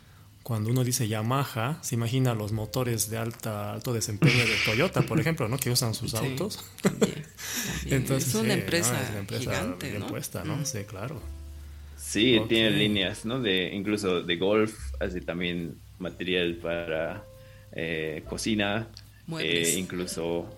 cuando 0.50 0.72
uno 0.72 0.84
dice 0.84 1.08
Yamaha, 1.08 1.78
se 1.84 1.94
imagina 1.94 2.34
los 2.34 2.54
motores 2.54 3.08
de 3.12 3.18
alta, 3.20 3.72
alto 3.72 3.94
desempeño 3.94 4.40
de 4.40 4.56
Toyota, 4.66 5.04
por 5.04 5.20
ejemplo, 5.20 5.48
¿no? 5.48 5.60
Que 5.60 5.70
usan 5.70 5.94
sus 5.94 6.16
autos. 6.16 6.66
Entonces, 7.86 8.30
es 8.30 8.34
una 8.34 8.56
empresa, 8.56 9.00
gigante, 9.28 9.90
bien 9.90 10.00
¿no? 10.00 10.08
puesta, 10.08 10.44
¿no? 10.44 10.66
Sí, 10.66 10.80
claro. 10.86 11.22
Sí, 11.98 12.42
tiene 12.50 12.72
líneas, 12.72 13.26
¿no? 13.26 13.40
De 13.40 13.76
incluso 13.76 14.24
de 14.24 14.38
golf, 14.38 14.76
hace 15.00 15.22
también 15.22 15.76
material 16.00 16.56
para 16.56 17.24
eh, 17.74 18.24
cocina, 18.28 18.88
eh, 19.40 19.76
incluso 19.78 20.50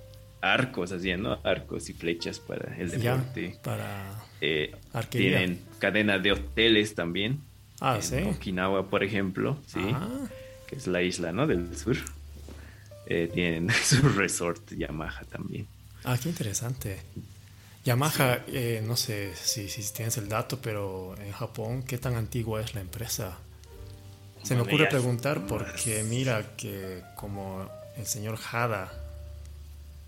arcos, 0.42 0.92
haciendo 0.92 1.40
arcos 1.44 1.90
y 1.90 1.94
flechas 1.94 2.40
para 2.40 2.76
el 2.78 2.92
deporte. 2.92 3.58
para 3.64 4.24
eh, 4.42 4.76
tienen 5.10 5.62
cadena 5.80 6.18
de 6.18 6.34
hoteles 6.34 6.96
también. 6.96 7.42
Ah, 7.80 8.00
sí. 8.02 8.18
Okinawa, 8.18 8.90
por 8.90 9.04
ejemplo, 9.04 9.58
sí, 9.68 9.80
ah. 9.94 10.28
que 10.68 10.76
es 10.76 10.88
la 10.88 11.02
isla, 11.02 11.32
¿no? 11.32 11.48
Del 11.48 11.76
sur. 11.78 11.98
Eh, 13.06 13.30
tienen 13.34 13.70
su 13.84 14.02
resort 14.10 14.72
Yamaha 14.72 15.24
también. 15.26 15.68
Ah, 16.04 16.18
qué 16.22 16.30
interesante. 16.30 17.00
Yamaha, 17.84 18.44
eh, 18.48 18.84
no 18.86 18.96
sé 18.96 19.34
si, 19.36 19.68
si, 19.68 19.94
tienes 19.94 20.18
el 20.18 20.30
dato, 20.30 20.60
pero 20.62 21.16
en 21.20 21.32
Japón, 21.32 21.84
¿qué 21.84 21.98
tan 21.98 22.16
antigua 22.16 22.62
es 22.62 22.76
la 22.76 22.82
empresa? 22.82 23.38
Se 24.44 24.56
me 24.56 24.62
ocurre 24.62 24.88
preguntar 24.88 25.46
porque 25.48 26.04
mira 26.04 26.56
que 26.58 27.02
como 27.16 27.70
el 27.98 28.06
señor 28.08 28.40
Hada 28.52 29.01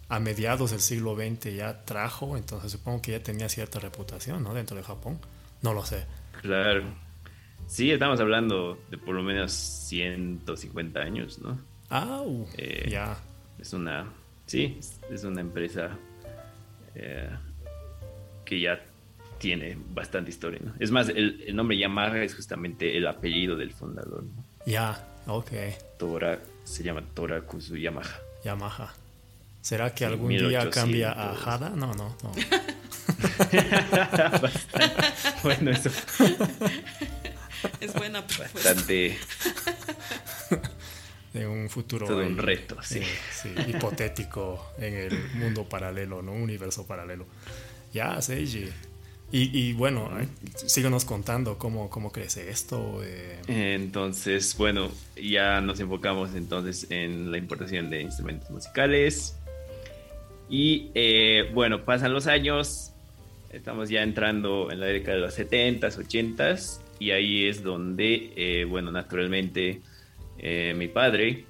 a 0.10 0.20
mediados 0.20 0.72
del 0.72 0.80
siglo 0.80 1.16
XX 1.16 1.56
ya 1.56 1.86
trajo, 1.86 2.38
entonces 2.38 2.72
supongo 2.72 3.02
que 3.02 3.12
ya 3.12 3.24
tenía 3.24 3.50
cierta 3.50 3.80
reputación, 3.80 4.44
¿no? 4.44 4.54
Dentro 4.54 4.78
de 4.78 4.84
Japón. 4.84 5.20
No 5.62 5.74
lo 5.74 5.86
sé. 5.86 6.06
Claro. 6.42 6.84
Sí, 7.68 7.92
estamos 7.92 8.20
hablando 8.20 8.78
de 8.92 8.98
por 8.98 9.16
lo 9.16 9.24
menos 9.24 9.52
150 9.54 11.00
años, 11.00 11.40
¿no? 11.40 11.60
Ah, 11.90 12.24
ya. 12.88 13.18
Es 13.60 13.74
una, 13.74 14.12
sí, 14.46 14.80
es 15.10 15.24
una 15.24 15.42
empresa 15.42 15.98
eh, 16.96 17.30
que 18.46 18.60
ya 18.60 18.84
tiene 19.38 19.78
bastante 19.94 20.30
historia, 20.30 20.60
¿no? 20.64 20.74
Es 20.80 20.92
más, 20.92 21.10
el, 21.10 21.56
nombre 21.56 21.78
Yamaha 21.78 22.24
es 22.24 22.36
justamente 22.36 22.98
el 22.98 23.08
apellido 23.08 23.56
del 23.56 23.72
fundador, 23.72 24.24
¿no? 24.24 24.44
Ya, 24.66 25.06
ok. 25.28 25.52
Tora, 25.98 26.40
se 26.64 26.84
llama 26.84 27.04
Tora 27.14 27.42
Kuzu 27.42 27.76
Yamaha. 27.76 28.20
Yamaha. 28.44 28.94
¿Será 29.64 29.96
que 29.96 30.04
algún 30.04 30.28
día 30.28 30.70
cambia 30.70 31.14
a 31.14 31.32
Hada? 31.32 31.70
No, 31.70 31.94
no, 31.94 32.18
no. 32.22 32.32
bueno, 35.44 35.72
eso. 35.72 35.90
Es 37.80 37.94
buena 37.94 38.28
propuesta. 38.28 38.74
Bastante. 38.74 39.18
De 41.32 41.48
un 41.48 41.70
futuro. 41.70 42.06
Todo 42.06 42.28
un 42.28 42.38
reto, 42.38 42.76
sí. 42.84 43.04
sí. 43.32 43.56
Hipotético 43.70 44.74
en 44.80 44.96
el 44.96 45.30
mundo 45.36 45.64
paralelo, 45.64 46.22
¿no? 46.22 46.34
Un 46.34 46.42
universo 46.42 46.86
paralelo. 46.86 47.26
Ya, 47.94 48.22
Seiji. 48.22 48.68
Y, 49.32 49.58
y, 49.58 49.72
bueno, 49.72 50.12
síganos 50.56 51.06
contando 51.06 51.58
cómo, 51.58 51.90
cómo 51.90 52.12
crece 52.12 52.50
esto. 52.50 53.00
Eh. 53.02 53.40
Entonces, 53.48 54.58
bueno, 54.58 54.92
ya 55.16 55.62
nos 55.62 55.80
enfocamos 55.80 56.36
entonces 56.36 56.88
en 56.90 57.32
la 57.32 57.38
importación 57.38 57.90
de 57.90 58.02
instrumentos 58.02 58.52
musicales, 58.52 59.38
y 60.54 60.92
eh, 60.94 61.50
bueno, 61.52 61.84
pasan 61.84 62.14
los 62.14 62.28
años, 62.28 62.94
estamos 63.52 63.90
ya 63.90 64.04
entrando 64.04 64.70
en 64.70 64.82
la 64.82 64.86
década 64.86 65.16
de 65.16 65.22
los 65.24 65.40
70s, 65.40 65.98
80s, 65.98 66.80
y 67.00 67.10
ahí 67.10 67.48
es 67.48 67.64
donde, 67.64 68.32
eh, 68.36 68.64
bueno, 68.64 68.92
naturalmente 68.92 69.82
eh, 70.38 70.76
mi 70.78 70.90
padre, 70.90 71.46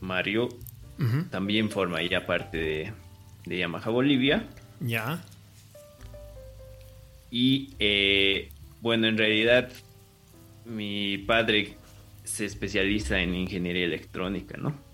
Mario, 0.00 0.50
también 1.30 1.70
forma 1.70 2.02
ya 2.02 2.26
parte 2.26 2.58
de, 2.58 2.92
de 3.46 3.56
Yamaha 3.56 3.88
Bolivia. 3.88 4.44
Ya. 4.80 5.24
Y 7.30 7.70
bueno, 8.82 9.06
en 9.06 9.16
realidad 9.16 9.72
mi 10.66 11.16
padre 11.16 11.74
se 12.22 12.44
especializa 12.44 13.18
en 13.18 13.34
ingeniería 13.34 13.86
electrónica, 13.86 14.58
¿no? 14.58 14.85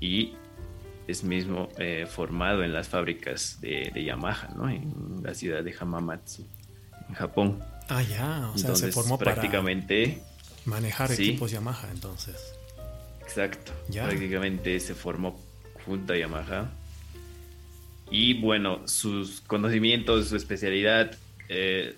Y 0.00 0.34
es 1.06 1.24
mismo 1.24 1.68
eh, 1.78 2.06
formado 2.08 2.64
en 2.64 2.72
las 2.72 2.88
fábricas 2.88 3.60
de, 3.60 3.92
Yamaha, 4.04 4.48
¿no? 4.56 4.68
En 4.68 5.22
la 5.22 5.34
ciudad 5.34 5.62
de 5.62 5.72
Hamamatsu, 5.72 6.46
en 7.08 7.14
Japón. 7.14 7.58
Ah, 7.88 8.02
ya, 8.02 8.50
o 8.54 8.58
sea, 8.58 8.74
se 8.76 8.92
formó 8.92 9.18
prácticamente 9.18 10.22
manejar 10.64 11.12
equipos 11.12 11.50
Yamaha, 11.50 11.88
entonces. 11.92 12.54
Exacto. 13.20 13.72
Prácticamente 13.92 14.78
se 14.80 14.94
formó 14.94 15.38
junto 15.84 16.12
a 16.12 16.16
Yamaha. 16.16 16.70
Y 18.10 18.40
bueno, 18.40 18.86
sus 18.88 19.40
conocimientos, 19.40 20.28
su 20.28 20.36
especialidad 20.36 21.16
eh, 21.48 21.96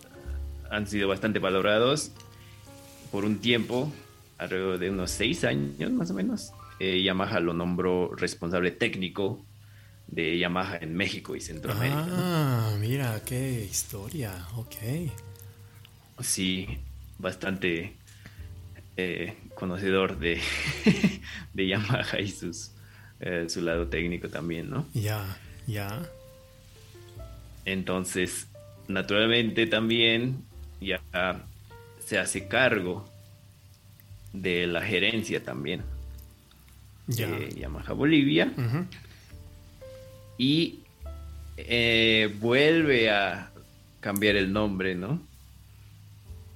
han 0.71 0.87
sido 0.87 1.09
bastante 1.09 1.39
valorados 1.39 2.13
por 3.11 3.25
un 3.25 3.39
tiempo, 3.39 3.93
alrededor 4.39 4.79
de 4.79 4.91
unos 4.91 5.11
seis 5.11 5.45
años 5.45 5.91
más 5.91 6.11
o 6.11 6.15
menos. 6.15 6.53
Eh, 6.79 7.03
Yamaha 7.03 7.41
lo 7.41 7.55
nombró 7.55 8.15
responsable 8.15 8.71
técnico 8.73 9.45
de 10.07 10.39
Yamaha 10.39 10.79
en 10.79 10.95
México 10.95 11.35
y 11.37 11.41
Centroamérica. 11.41 12.07
Ah, 12.11 12.77
mira, 12.79 13.21
qué 13.25 13.65
historia, 13.65 14.47
ok. 14.57 15.11
Sí, 16.21 16.79
bastante 17.19 17.97
eh, 18.97 19.37
conocedor 19.55 20.19
de, 20.19 20.41
de 21.55 21.67
Yamaha 21.67 22.21
y 22.21 22.29
sus, 22.29 22.73
eh, 23.21 23.47
su 23.49 23.63
lado 23.63 23.89
técnico 23.89 24.29
también, 24.29 24.69
¿no? 24.69 24.87
Ya, 24.93 25.39
ya. 25.67 26.03
Entonces, 27.65 28.49
naturalmente 28.89 29.67
también 29.67 30.45
ya 30.81 31.01
se 32.01 32.19
hace 32.19 32.49
cargo 32.49 33.09
de 34.33 34.67
la 34.67 34.83
gerencia 34.83 35.43
también 35.43 35.83
de 37.17 37.55
Yamaha 37.59 37.93
Bolivia. 37.93 38.53
Y 40.39 40.81
eh, 41.57 42.35
vuelve 42.41 43.11
a 43.11 43.51
cambiar 44.01 44.37
el 44.37 44.53
nombre, 44.53 44.95
¿no? 44.95 45.21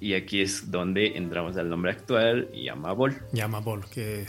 Y 0.01 0.15
aquí 0.15 0.41
es 0.41 0.71
donde 0.71 1.17
entramos 1.17 1.57
al 1.57 1.71
nombre 1.71 1.93
actual, 1.93 2.51
Yamabol. 2.53 3.17
Yamabol, 3.33 3.89
que 3.89 4.27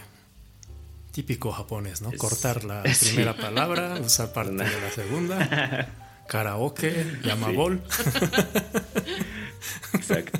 típico 1.11 1.51
japonés, 1.51 2.01
¿no? 2.01 2.11
Cortar 2.13 2.63
la 2.63 2.83
primera 2.99 3.35
palabra, 3.35 3.99
usar 3.99 4.31
parte 4.33 4.51
de 4.51 4.81
la 4.81 4.91
segunda. 4.91 5.89
Karaoke, 6.27 7.05
Yamabol. 7.23 7.81
Exacto. 9.93 10.39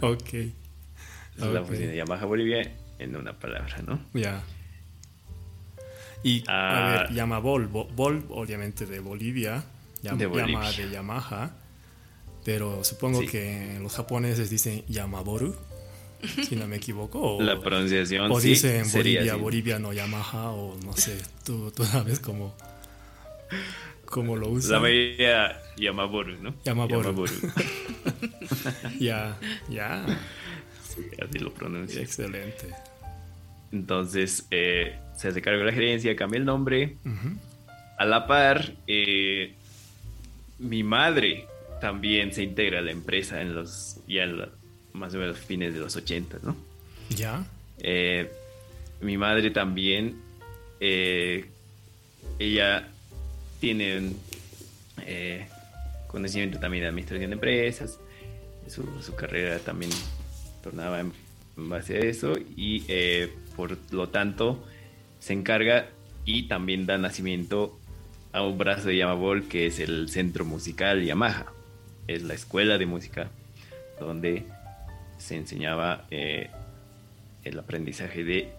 ok. 0.00 0.34
Es 0.34 0.52
la 1.38 1.64
función 1.64 1.88
de 1.88 1.96
Yamaha 1.96 2.24
Bolivia 2.26 2.72
en 2.98 3.16
una 3.16 3.32
palabra, 3.32 3.78
¿no? 3.86 4.00
Ya. 4.12 4.42
Y 6.22 6.44
a 6.46 6.88
ver, 6.88 7.00
ah. 7.00 7.08
llama 7.10 7.38
Bol, 7.40 7.66
Bol 7.66 8.24
obviamente 8.30 8.86
de 8.86 9.00
Bolivia, 9.00 9.64
llama 10.02 10.70
de, 10.70 10.84
de 10.84 10.90
Yamaha, 10.90 11.56
pero 12.44 12.84
supongo 12.84 13.20
que 13.26 13.78
los 13.80 13.94
japoneses 13.94 14.50
dicen 14.50 14.84
Yamaboru, 14.88 15.54
si 16.48 16.54
no 16.56 16.68
me 16.68 16.76
equivoco. 16.76 17.20
O, 17.20 17.42
la 17.42 17.60
pronunciación. 17.60 18.30
O 18.30 18.40
dicen 18.40 18.84
Bolivia, 18.92 19.34
Bolivia 19.34 19.78
no 19.78 19.92
Yamaha, 19.92 20.50
o 20.50 20.78
no 20.84 20.92
sé, 20.92 21.18
tú, 21.44 21.72
tú 21.72 21.84
sabes 21.84 22.20
cómo, 22.20 22.54
cómo 24.04 24.36
lo 24.36 24.48
usan. 24.48 24.72
La 24.72 24.80
mayoría 24.80 25.60
Yamaboru, 25.76 26.36
¿no? 26.40 26.54
Yamaboru. 26.64 27.26
ya, 29.00 29.38
ya. 29.68 30.04
así 31.20 31.38
lo 31.40 31.52
pronuncia. 31.52 32.00
Excelente. 32.00 32.91
Entonces, 33.72 34.46
eh, 34.50 34.98
se 35.16 35.28
hace 35.28 35.40
cargo 35.40 35.60
de 35.60 35.66
la 35.66 35.72
gerencia, 35.72 36.14
cambia 36.14 36.38
el 36.38 36.44
nombre. 36.44 36.96
A 37.96 38.04
la 38.04 38.26
par, 38.26 38.74
eh, 38.86 39.54
mi 40.58 40.82
madre 40.82 41.46
también 41.80 42.32
se 42.32 42.42
integra 42.42 42.80
a 42.80 42.82
la 42.82 42.92
empresa 42.92 43.40
en 43.40 43.54
los, 43.54 43.98
ya 44.06 44.24
en 44.24 44.44
más 44.92 45.14
o 45.14 45.18
menos 45.18 45.38
fines 45.38 45.72
de 45.72 45.80
los 45.80 45.96
80, 45.96 46.38
¿no? 46.42 46.54
Ya. 47.08 47.44
Eh, 47.78 48.30
mi 49.00 49.16
madre 49.16 49.50
también, 49.50 50.20
ella 52.38 52.88
tiene 53.60 54.12
conocimiento 56.08 56.58
también 56.58 56.82
de 56.82 56.88
administración 56.88 57.30
de 57.30 57.34
empresas, 57.34 57.98
su, 58.68 58.84
su 59.02 59.14
carrera 59.14 59.58
también 59.58 59.90
tornaba 60.62 61.00
en, 61.00 61.12
base 61.56 61.96
a 61.96 62.00
eso 62.00 62.34
y 62.56 62.84
por 63.52 63.76
lo 63.90 64.08
tanto 64.08 64.64
se 65.20 65.32
encarga 65.32 65.88
y 66.24 66.44
también 66.44 66.86
da 66.86 66.98
nacimiento 66.98 67.78
a 68.32 68.42
un 68.42 68.58
brazo 68.58 68.88
de 68.88 68.96
Yamabol 68.96 69.48
que 69.48 69.66
es 69.66 69.78
el 69.78 70.08
Centro 70.08 70.44
Musical 70.44 71.04
Yamaha. 71.04 71.46
Es 72.08 72.22
la 72.22 72.34
escuela 72.34 72.78
de 72.78 72.86
música 72.86 73.30
donde 74.00 74.44
se 75.18 75.36
enseñaba 75.36 76.06
eh, 76.10 76.50
el 77.44 77.58
aprendizaje 77.58 78.24
de 78.24 78.52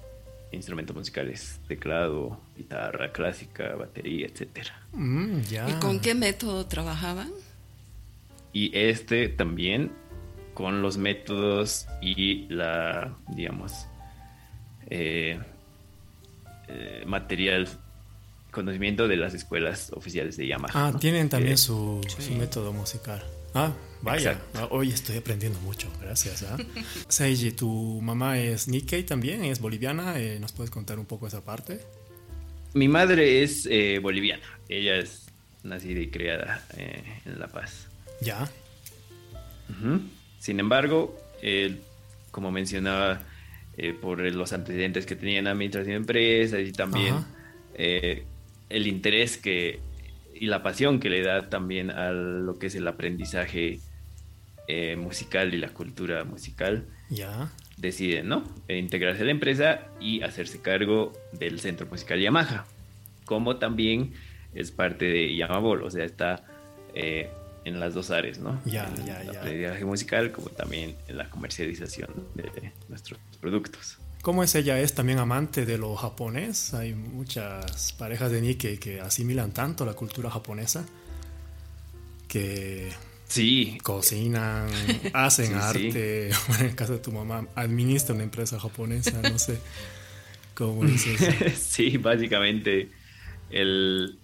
instrumentos 0.51 0.95
musicales, 0.95 1.59
teclado, 1.67 2.39
guitarra 2.55 3.11
clásica, 3.11 3.75
batería, 3.75 4.27
etc. 4.27 4.67
Mm, 4.93 5.39
¿Y 5.67 5.73
con 5.79 5.99
qué 5.99 6.15
método 6.15 6.65
trabajaban? 6.67 7.31
Y 8.53 8.71
este 8.77 9.29
también 9.29 9.91
con 10.53 10.81
los 10.81 10.97
métodos 10.97 11.87
y 12.01 12.47
la, 12.49 13.15
digamos, 13.29 13.87
eh, 14.95 15.39
eh, 16.67 17.03
material, 17.07 17.67
conocimiento 18.51 19.07
de 19.07 19.17
las 19.17 19.33
escuelas 19.33 19.91
oficiales 19.91 20.37
de 20.37 20.45
Yamaha. 20.45 20.89
Ah, 20.89 20.93
tienen 20.99 21.29
también 21.29 21.57
su, 21.57 21.99
método 22.37 22.71
musical. 22.73 23.23
Ah, 23.55 23.73
vaya, 24.03 24.39
ah, 24.53 24.67
hoy 24.69 24.89
estoy 24.89 25.17
aprendiendo 25.17 25.59
mucho, 25.61 25.91
gracias. 25.99 26.43
¿ah? 26.43 26.57
Seiji, 27.07 27.53
tu 27.53 28.01
mamá 28.03 28.37
es 28.37 28.67
Nikkei 28.67 29.03
también, 29.03 29.43
es 29.45 29.59
boliviana, 29.59 30.19
eh, 30.19 30.37
¿nos 30.39 30.51
puedes 30.51 30.69
contar 30.69 30.99
un 30.99 31.07
poco 31.07 31.25
esa 31.25 31.43
parte? 31.43 31.79
Mi 32.75 32.87
madre 32.87 33.41
es 33.41 33.67
boliviana, 33.99 34.45
ella 34.69 34.97
es 34.97 35.25
nacida 35.63 36.01
y 36.01 36.11
criada 36.11 36.63
en 36.77 37.39
La 37.39 37.47
Paz. 37.47 37.87
Ya. 38.21 38.47
Sin 40.37 40.59
embargo, 40.59 41.19
como 42.29 42.51
mencionaba, 42.51 43.23
eh, 43.75 43.93
por 43.99 44.19
los 44.19 44.53
antecedentes 44.53 45.07
que 45.07 45.15
tenía 45.15 45.39
en 45.39 45.45
la 45.45 45.51
administración 45.51 45.93
de 45.93 45.97
empresas 45.97 46.59
y 46.61 46.71
también 46.71 47.15
eh, 47.73 48.23
el 48.69 48.85
interés 48.85 49.37
que 49.37 49.79
y 50.35 50.45
la 50.45 50.61
pasión 50.61 50.99
que 50.99 51.09
le 51.09 51.23
da 51.23 51.49
también 51.49 51.89
a 51.89 52.11
lo 52.11 52.59
que 52.59 52.67
es 52.67 52.75
el 52.75 52.87
aprendizaje 52.87 53.79
eh, 54.67 54.95
musical 54.95 55.55
y 55.55 55.57
la 55.57 55.69
cultura 55.69 56.23
musical, 56.23 56.85
ya. 57.09 57.51
decide 57.77 58.21
¿no? 58.21 58.43
integrarse 58.67 59.23
a 59.23 59.25
la 59.25 59.31
empresa 59.31 59.87
y 59.99 60.21
hacerse 60.21 60.61
cargo 60.61 61.11
del 61.31 61.59
centro 61.59 61.87
musical 61.87 62.19
Yamaha, 62.19 62.65
como 63.25 63.55
también 63.57 64.13
es 64.53 64.71
parte 64.71 65.05
de 65.05 65.35
Yamabol, 65.35 65.81
o 65.81 65.89
sea, 65.89 66.05
está 66.05 66.43
en 66.93 67.79
las 67.79 67.95
dos 67.95 68.11
áreas, 68.11 68.37
¿no? 68.37 68.61
Ya, 68.65 68.87
ya, 69.03 69.23
ya. 69.23 69.39
aprendizaje 69.39 69.85
musical 69.85 70.31
como 70.31 70.49
también 70.49 70.95
en 71.07 71.17
la 71.17 71.27
comercialización 71.29 72.09
de 72.35 72.71
nuestros 72.87 73.19
productos. 73.43 73.97
¿Cómo 74.21 74.41
es 74.41 74.55
ella? 74.55 74.79
¿Es 74.79 74.95
también 74.95 75.19
amante 75.19 75.65
de 75.65 75.77
lo 75.77 75.95
japonés? 75.95 76.73
Hay 76.73 76.93
muchas 76.93 77.91
parejas 77.91 78.31
de 78.31 78.39
Nikkei 78.39 78.77
que 78.77 79.01
asimilan 79.01 79.51
tanto 79.51 79.85
la 79.85 79.93
cultura 79.93 80.31
japonesa 80.31 80.85
que 82.29 82.89
sí. 83.27 83.77
cocinan, 83.83 84.69
hacen 85.13 85.55
arte. 85.55 86.29
en 86.59 86.65
el 86.65 86.73
caso 86.73 86.93
de 86.93 86.99
tu 86.99 87.11
mamá, 87.11 87.45
administra 87.53 88.15
una 88.15 88.23
empresa 88.23 88.57
japonesa, 88.57 89.21
no 89.21 89.37
sé 89.37 89.59
cómo 90.55 90.85
es 90.85 91.05
eso. 91.05 91.31
sí, 91.59 91.97
básicamente 91.97 92.89
el 93.49 94.17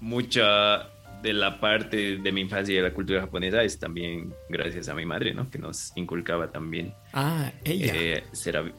mucha 0.00 0.91
de 1.22 1.32
la 1.32 1.60
parte 1.60 2.16
de 2.18 2.32
mi 2.32 2.40
infancia 2.40 2.72
y 2.72 2.76
de 2.76 2.82
la 2.82 2.92
cultura 2.92 3.20
japonesa 3.20 3.62
es 3.62 3.78
también 3.78 4.34
gracias 4.48 4.88
a 4.88 4.94
mi 4.94 5.06
madre, 5.06 5.32
¿no? 5.32 5.48
Que 5.50 5.58
nos 5.58 5.92
inculcaba 5.96 6.50
también. 6.50 6.94
Ah, 7.12 7.52
ella. 7.64 7.92
Eh, 7.94 8.24
ser 8.32 8.74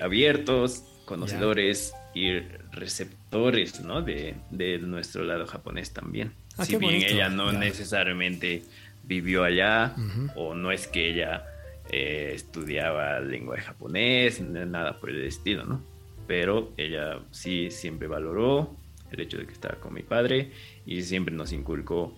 abiertos, 0.00 0.84
conocedores 1.04 1.92
y 2.14 2.38
receptores, 2.72 3.80
¿no? 3.80 4.02
De, 4.02 4.34
nuestro 4.80 5.24
lado 5.24 5.46
japonés 5.46 5.92
también. 5.92 6.32
Ah, 6.56 6.64
si 6.64 6.76
bien 6.76 6.94
ella 6.94 7.28
no 7.28 7.52
necesariamente 7.52 8.62
vivió 9.04 9.44
allá 9.44 9.94
o 10.36 10.54
no 10.54 10.70
es 10.70 10.86
que 10.86 11.10
ella 11.10 11.44
eh, 11.90 12.32
estudiaba 12.34 13.20
lenguaje 13.20 13.62
japonés, 13.62 14.40
nada 14.40 15.00
por 15.00 15.10
el 15.10 15.24
estilo, 15.24 15.64
¿no? 15.64 15.82
Pero 16.26 16.72
ella 16.76 17.20
sí 17.30 17.70
siempre 17.70 18.06
valoró 18.06 18.76
el 19.10 19.20
hecho 19.20 19.38
de 19.38 19.46
que 19.46 19.52
estaba 19.52 19.76
con 19.76 19.94
mi 19.94 20.02
padre 20.02 20.50
y 20.88 21.02
siempre 21.02 21.34
nos 21.34 21.52
inculcó 21.52 22.14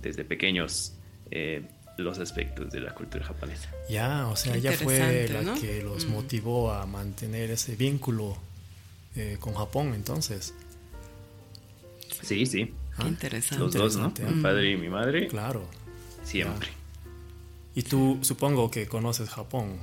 desde 0.00 0.24
pequeños 0.24 0.94
eh, 1.30 1.62
los 1.98 2.18
aspectos 2.18 2.72
de 2.72 2.80
la 2.80 2.94
cultura 2.94 3.22
japonesa. 3.26 3.70
Ya, 3.90 4.26
o 4.28 4.34
sea, 4.34 4.56
ella 4.56 4.72
fue 4.72 5.28
la 5.28 5.54
que 5.54 5.82
los 5.82 6.06
mm. 6.06 6.10
motivó 6.10 6.72
a 6.72 6.86
mantener 6.86 7.50
ese 7.50 7.76
vínculo 7.76 8.38
eh, 9.14 9.36
con 9.38 9.52
Japón, 9.54 9.92
entonces. 9.94 10.54
Sí, 12.22 12.46
sí. 12.46 12.72
Ah, 12.96 13.06
interesante. 13.06 13.62
Los 13.62 13.74
dos, 13.74 13.96
¿no? 13.96 14.10
Mi 14.26 14.42
padre 14.42 14.70
y 14.70 14.76
mi 14.78 14.88
madre. 14.88 15.28
Claro. 15.28 15.68
Siempre. 16.22 16.68
Y 17.74 17.82
tú 17.82 18.20
supongo 18.22 18.70
que 18.70 18.86
conoces 18.86 19.28
Japón. 19.28 19.78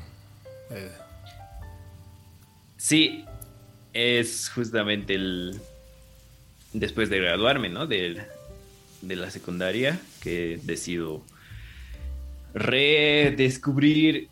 Eh. 0.71 0.91
Sí, 2.75 3.23
es 3.93 4.49
justamente 4.49 5.13
el, 5.13 5.61
después 6.73 7.09
de 7.09 7.19
graduarme, 7.19 7.69
¿no? 7.69 7.87
De, 7.87 8.21
la 9.01 9.31
secundaria, 9.31 9.99
que 10.21 10.59
decido 10.63 11.23
redescubrir 12.53 14.29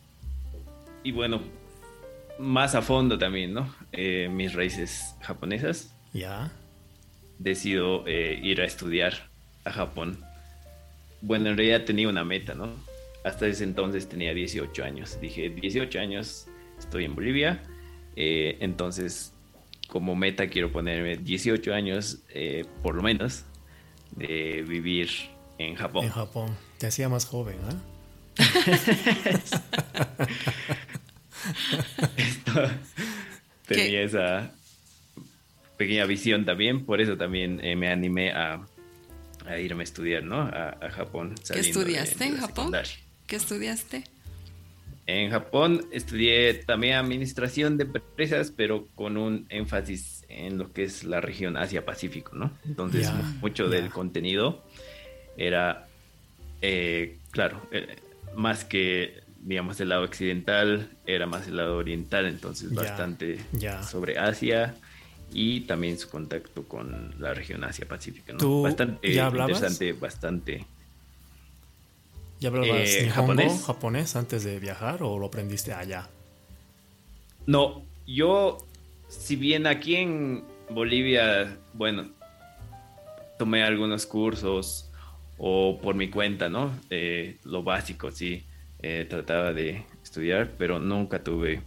y 1.04 1.12
bueno, 1.12 1.42
más 2.38 2.76
a 2.76 2.82
fondo 2.82 3.18
también, 3.18 3.54
¿no? 3.54 3.74
Eh, 3.92 4.30
mis 4.32 4.54
raíces 4.54 5.16
japonesas. 5.22 5.94
Ya. 6.14 6.52
Decido 7.40 8.06
eh, 8.06 8.40
ir 8.44 8.62
a 8.62 8.66
estudiar 8.66 9.30
a 9.64 9.72
Japón. 9.72 10.20
Bueno, 11.22 11.50
en 11.50 11.58
realidad 11.58 11.86
tenía 11.86 12.08
una 12.08 12.24
meta, 12.24 12.54
¿no? 12.54 12.70
Hasta 13.24 13.48
ese 13.48 13.64
entonces 13.64 14.08
tenía 14.08 14.34
18 14.34 14.84
años. 14.84 15.20
Dije, 15.20 15.50
18 15.50 16.00
años, 16.00 16.48
estoy 16.78 17.06
en 17.06 17.16
Bolivia. 17.16 17.64
Eh, 18.16 18.58
entonces 18.60 19.34
como 19.90 20.16
meta 20.16 20.48
quiero 20.48 20.72
ponerme 20.72 21.18
18 21.18 21.74
años, 21.74 22.20
eh, 22.30 22.64
por 22.82 22.96
lo 22.96 23.04
menos, 23.04 23.44
de 24.12 24.64
vivir 24.68 25.10
en 25.58 25.76
Japón. 25.76 26.06
En 26.06 26.12
Japón. 26.12 26.56
Te 26.78 26.88
hacía 26.88 27.10
más 27.10 27.26
joven, 27.26 27.58
¿ah? 27.68 27.74
tenía 33.68 34.04
esa 34.04 34.54
pequeña 35.76 36.06
visión 36.06 36.46
también, 36.46 36.86
por 36.86 37.02
eso 37.02 37.18
también 37.18 37.60
eh, 37.64 37.76
me 37.76 37.90
animé 37.90 38.32
a, 38.32 38.62
irme 39.60 39.82
a 39.82 39.84
estudiar, 39.84 40.24
¿no? 40.24 40.42
A, 40.42 40.90
Japón. 40.92 41.36
¿Qué 41.52 41.60
estudiaste 41.60 42.24
en 42.26 42.38
Japón? 42.38 42.72
¿Qué 43.28 43.36
estudiaste? 43.36 44.06
En 45.12 45.32
Japón 45.32 45.88
estudié 45.92 46.54
también 46.54 46.94
administración 46.94 47.78
de 47.78 47.86
empresas, 47.86 48.54
pero 48.56 48.88
con 48.94 49.18
un 49.18 49.48
énfasis 49.50 50.24
en 50.30 50.60
lo 50.60 50.72
que 50.72 50.84
es 50.84 51.04
la 51.04 51.20
región 51.20 51.58
Asia-Pacífico, 51.58 52.36
¿no? 52.36 52.52
Entonces, 52.64 53.10
mucho 53.42 53.70
del 53.70 53.90
contenido 53.90 54.64
era, 55.36 55.88
eh, 56.62 57.18
claro, 57.32 57.60
eh, 57.72 57.96
más 58.36 58.66
que, 58.66 59.24
digamos, 59.42 59.80
el 59.80 59.90
lado 59.90 60.04
occidental, 60.04 60.92
era 61.08 61.26
más 61.26 61.48
el 61.48 61.58
lado 61.58 61.78
oriental, 61.78 62.28
entonces 62.28 62.72
bastante 62.72 63.40
sobre 63.90 64.20
Asia 64.20 64.76
y 65.34 65.62
también 65.62 65.98
su 65.98 66.08
contacto 66.08 66.68
con 66.68 67.16
la 67.20 67.34
región 67.34 67.64
Asia-Pacífico, 67.64 68.34
¿no? 68.34 68.62
bastante 68.62 69.12
interesante, 69.12 69.94
bastante 69.94 70.68
¿Ya 72.40 72.50
hablabas 72.50 72.90
eh, 72.90 73.10
japonés? 73.10 73.64
japonés 73.66 74.16
antes 74.16 74.44
de 74.44 74.60
viajar 74.60 75.04
o 75.04 75.20
lo 75.20 75.26
aprendiste 75.26 75.74
allá? 75.74 76.10
No, 77.46 77.84
yo, 78.08 78.58
si 79.08 79.36
bien 79.36 79.68
aquí 79.68 79.96
en 79.96 80.44
Bolivia, 80.70 81.58
bueno, 81.74 82.10
tomé 83.38 83.64
algunos 83.64 84.06
cursos 84.06 84.90
o 85.38 85.80
por 85.82 85.96
mi 85.96 86.10
cuenta, 86.10 86.50
¿no? 86.50 86.72
lo 87.44 87.64
básico, 87.64 88.12
sí, 88.12 88.44
eh, 88.82 89.06
trataba 89.10 89.52
de 89.52 89.84
estudiar, 90.04 90.52
pero 90.58 90.80
nunca 90.80 91.24
tuve 91.24 91.62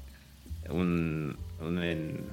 un, 0.70 1.36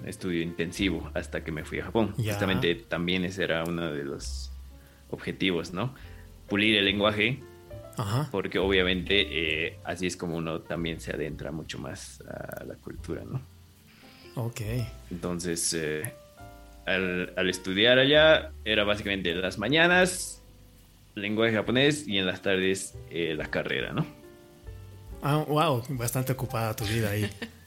estudio 0.06 0.42
intensivo 0.42 1.12
hasta 1.14 1.44
que 1.44 1.52
me 1.52 1.64
fui 1.64 1.80
a 1.80 1.86
Japón. 1.86 2.14
Justamente 2.16 2.76
también 2.76 3.26
ese 3.26 3.44
era 3.44 3.64
uno 3.64 3.92
de 3.92 4.04
los 4.04 4.52
objetivos, 5.12 5.72
¿no? 5.74 5.94
Pulir 6.48 6.78
el 6.78 6.86
lenguaje 6.86 7.44
porque 8.32 8.60
obviamente 8.60 9.68
eh, 9.68 9.80
así 9.84 10.08
es 10.08 10.16
como 10.16 10.38
uno 10.38 10.62
también 10.62 11.00
se 11.00 11.12
adentra 11.12 11.52
mucho 11.52 11.80
más 11.80 12.22
a 12.22 12.64
la 12.64 12.76
cultura, 12.76 13.24
¿no? 13.26 13.42
Ok. 14.36 14.62
Entonces, 15.12 15.74
eh, 15.74 16.14
al, 16.86 17.50
estudiar 17.50 18.00
allá, 18.00 18.52
era 18.66 18.84
básicamente 18.84 19.32
en 19.32 19.42
las 19.42 19.58
mañanas 19.58 20.42
lenguaje 21.16 21.54
japonés 21.54 22.08
y 22.08 22.18
en 22.18 22.26
las 22.26 22.42
tardes 22.42 22.96
eh, 23.10 23.36
la 23.36 23.50
carrera, 23.50 23.92
¿no? 23.92 24.06
Ah, 25.22 25.44
wow, 25.48 25.84
bastante 25.90 26.32
ocupada 26.32 26.76
tu 26.76 26.86
vida 26.86 27.12
ahí. 27.12 27.30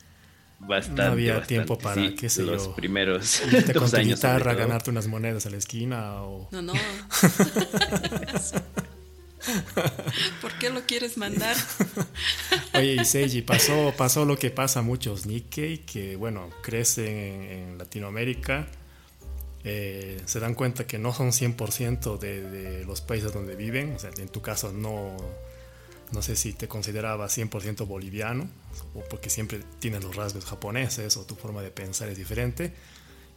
Bastante. 0.65 1.03
No 1.03 1.11
había 1.11 1.43
tiempo 1.43 1.77
para, 1.77 2.15
qué 2.15 2.29
sé 2.29 2.45
los 2.45 2.69
primeros 2.69 3.43
dos 3.51 3.73
con 3.73 3.91
tu 3.91 3.97
guitarra, 3.97 4.55
ganarte 4.55 4.91
unas 4.91 5.09
monedas 5.09 5.45
a 5.47 5.51
la 5.51 5.57
esquina 5.57 6.23
o... 6.23 6.49
No, 6.53 6.63
no. 6.63 6.73
¿Por 10.41 10.53
qué 10.59 10.71
lo 10.71 10.83
quieres 10.83 11.17
mandar? 11.17 11.57
Oye, 12.75 12.95
y 12.95 13.05
Seiji, 13.05 13.43
pasó, 13.43 13.93
pasó 13.97 14.25
lo 14.25 14.37
que 14.37 14.51
pasa 14.51 14.81
a 14.81 14.83
muchos 14.83 15.27
Nikkei, 15.27 15.79
que 15.79 16.17
bueno, 16.17 16.51
crecen 16.63 17.07
en, 17.07 17.79
Latinoamérica, 17.79 18.69
eh, 19.65 20.21
se 20.27 20.41
dan 20.41 20.55
cuenta 20.55 20.87
que 20.87 20.99
no 20.99 21.13
son 21.13 21.31
100% 21.31 22.19
de, 22.19 22.43
de, 22.43 22.85
los 22.85 23.01
países 23.01 23.33
donde 23.33 23.57
viven, 23.57 23.95
o 23.95 23.99
sea, 23.99 24.11
en 24.17 24.29
tu 24.29 24.43
caso 24.43 24.73
no, 24.73 25.17
no 26.13 26.23
sé 26.23 26.37
si 26.37 26.53
te 26.53 26.69
considerabas 26.69 27.37
100% 27.37 27.87
boliviano, 27.87 28.49
o 28.95 29.01
porque 29.09 29.31
siempre 29.31 29.61
tienes 29.79 30.05
los 30.05 30.15
rasgos 30.15 30.45
japoneses, 30.45 31.17
o 31.17 31.25
tu 31.25 31.35
forma 31.35 31.63
de 31.63 31.71
pensar 31.71 32.09
es 32.09 32.17
diferente, 32.17 32.73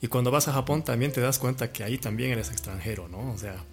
y 0.02 0.08
cuando 0.08 0.30
vas 0.32 0.48
a 0.48 0.54
Japón 0.54 0.84
también 0.84 1.12
te 1.12 1.22
das 1.22 1.40
cuenta 1.40 1.72
que 1.72 1.84
ahí 1.84 1.98
también 1.98 2.32
eres 2.32 2.52
extranjero, 2.52 3.08
¿no? 3.08 3.32
O 3.32 3.38
sea, 3.38 3.64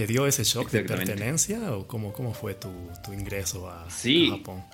¿te 0.00 0.06
dio 0.06 0.26
ese 0.26 0.44
shock 0.44 0.70
de 0.70 0.82
pertenencia 0.82 1.76
o 1.76 1.86
cómo, 1.86 2.14
cómo 2.14 2.32
fue 2.32 2.54
tu, 2.54 2.70
tu 3.04 3.12
ingreso 3.12 3.70
a, 3.70 3.90
sí. 3.90 4.30
a 4.32 4.38
Japón? 4.38 4.64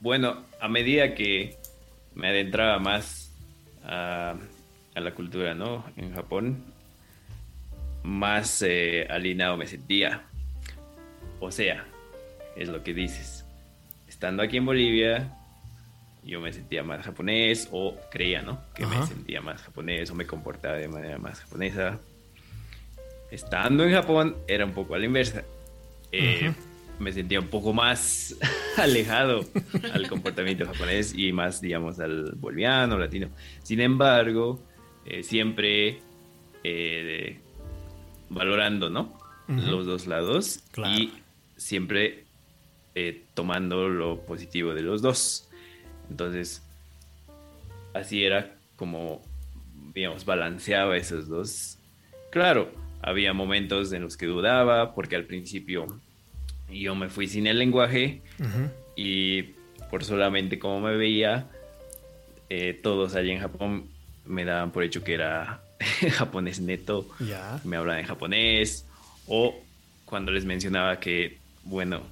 bueno, 0.00 0.44
a 0.60 0.68
medida 0.68 1.16
que 1.16 1.56
me 2.14 2.28
adentraba 2.28 2.78
más 2.78 3.32
a, 3.82 4.36
la 4.94 5.14
cultura, 5.16 5.54
¿no? 5.54 5.84
En 5.96 6.14
Japón, 6.14 6.62
más 8.04 8.62
eh, 8.62 9.04
alineado 9.10 9.56
me 9.56 9.66
sentía. 9.66 10.22
O 11.40 11.50
sea, 11.50 11.84
es 12.54 12.68
lo 12.68 12.84
que 12.84 12.94
dices. 12.94 13.44
Estando 14.06 14.44
aquí 14.44 14.58
en 14.58 14.66
Bolivia, 14.66 15.36
yo 16.22 16.40
me 16.40 16.52
sentía 16.52 16.84
más 16.84 17.04
japonés, 17.04 17.68
o 17.72 17.96
creía, 18.12 18.42
¿no? 18.42 18.60
Que 18.76 18.86
me 18.86 19.04
sentía 19.08 19.40
más 19.40 19.60
japonés, 19.60 20.08
o 20.12 20.14
me 20.14 20.24
comportaba 20.24 20.76
de 20.76 20.86
manera 20.86 21.18
más 21.18 21.40
japonesa. 21.40 21.98
Estando 23.34 23.82
en 23.82 23.90
Japón, 23.90 24.36
era 24.46 24.64
un 24.64 24.72
poco 24.72 24.94
a 24.94 24.98
la 24.98 25.06
inversa. 25.06 25.42
Eh, 26.12 26.54
me 27.00 27.12
sentía 27.12 27.40
un 27.40 27.48
poco 27.48 27.72
más 27.72 28.36
alejado 28.76 29.44
al 29.92 30.08
comportamiento 30.08 30.64
japonés 30.64 31.12
y 31.18 31.32
más, 31.32 31.60
digamos, 31.60 31.98
al 31.98 32.36
boliviano, 32.36 32.96
latino. 32.96 33.30
Sin 33.64 33.80
embargo, 33.80 34.60
eh, 35.04 35.24
siempre 35.24 35.98
eh, 36.62 37.40
valorando, 38.30 38.88
¿no? 38.88 39.18
Los 39.48 39.84
dos 39.84 40.06
lados 40.06 40.60
y 40.96 41.12
siempre 41.56 42.24
tomando 43.34 43.88
lo 43.88 44.20
positivo 44.20 44.74
de 44.74 44.82
los 44.82 45.02
dos. 45.02 45.48
Entonces, 46.08 46.62
así 47.94 48.24
era 48.24 48.54
como, 48.76 49.22
digamos, 49.92 50.24
balanceaba 50.24 50.96
esos 50.96 51.26
dos. 51.26 51.78
Claro, 52.30 52.83
había 53.04 53.34
momentos 53.34 53.92
en 53.92 54.02
los 54.02 54.16
que 54.16 54.26
dudaba 54.26 54.94
porque 54.94 55.14
al 55.14 55.24
principio 55.24 55.86
yo 56.70 56.94
me 56.94 57.10
fui 57.10 57.28
sin 57.28 57.46
el 57.46 57.58
lenguaje 57.58 58.22
y 58.96 59.42
por 59.90 60.04
solamente 60.04 60.58
como 60.58 60.80
me 60.80 60.96
veía, 60.96 61.46
eh, 62.48 62.72
todos 62.82 63.14
allí 63.14 63.32
en 63.32 63.40
Japón 63.40 63.88
me 64.24 64.44
daban 64.44 64.72
por 64.72 64.82
hecho 64.82 65.04
que 65.04 65.14
era 65.14 65.60
japonés 66.12 66.60
neto, 66.60 67.06
me 67.64 67.76
hablaban 67.76 68.00
en 68.00 68.06
japonés, 68.06 68.86
o 69.26 69.54
cuando 70.06 70.32
les 70.32 70.46
mencionaba 70.46 70.98
que, 70.98 71.38
bueno, 71.64 72.02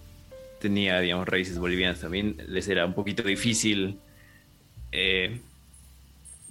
tenía, 0.61 1.01
digamos, 1.01 1.27
raíces 1.27 1.59
bolivianas 1.59 2.01
también, 2.01 2.37
les 2.49 2.69
era 2.69 2.85
un 2.85 2.93
poquito 2.93 3.23
difícil 3.23 3.99
eh, 4.93 5.41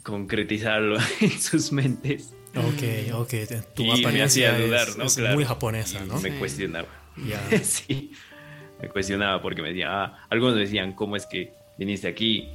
concretizarlo 0.01 0.97
en 1.21 1.39
sus 1.39 1.71
mentes. 1.71 2.33
Ok, 2.55 3.13
ok. 3.13 3.33
Tu 3.75 3.83
y 3.83 4.05
me 4.05 4.23
hacía 4.23 4.57
dudar, 4.57 4.97
¿no? 4.97 5.05
Es 5.05 5.17
muy 5.17 5.45
japonesa, 5.45 6.03
¿no? 6.05 6.19
Me 6.19 6.37
cuestionaba. 6.37 6.87
sí, 7.63 8.11
me 8.81 8.89
cuestionaba 8.89 9.41
porque 9.41 9.61
me 9.61 9.69
decía, 9.69 10.03
ah, 10.03 10.25
algunos 10.29 10.55
decían, 10.55 10.93
¿cómo 10.93 11.15
es 11.15 11.25
que 11.25 11.53
viniste 11.77 12.07
aquí, 12.07 12.49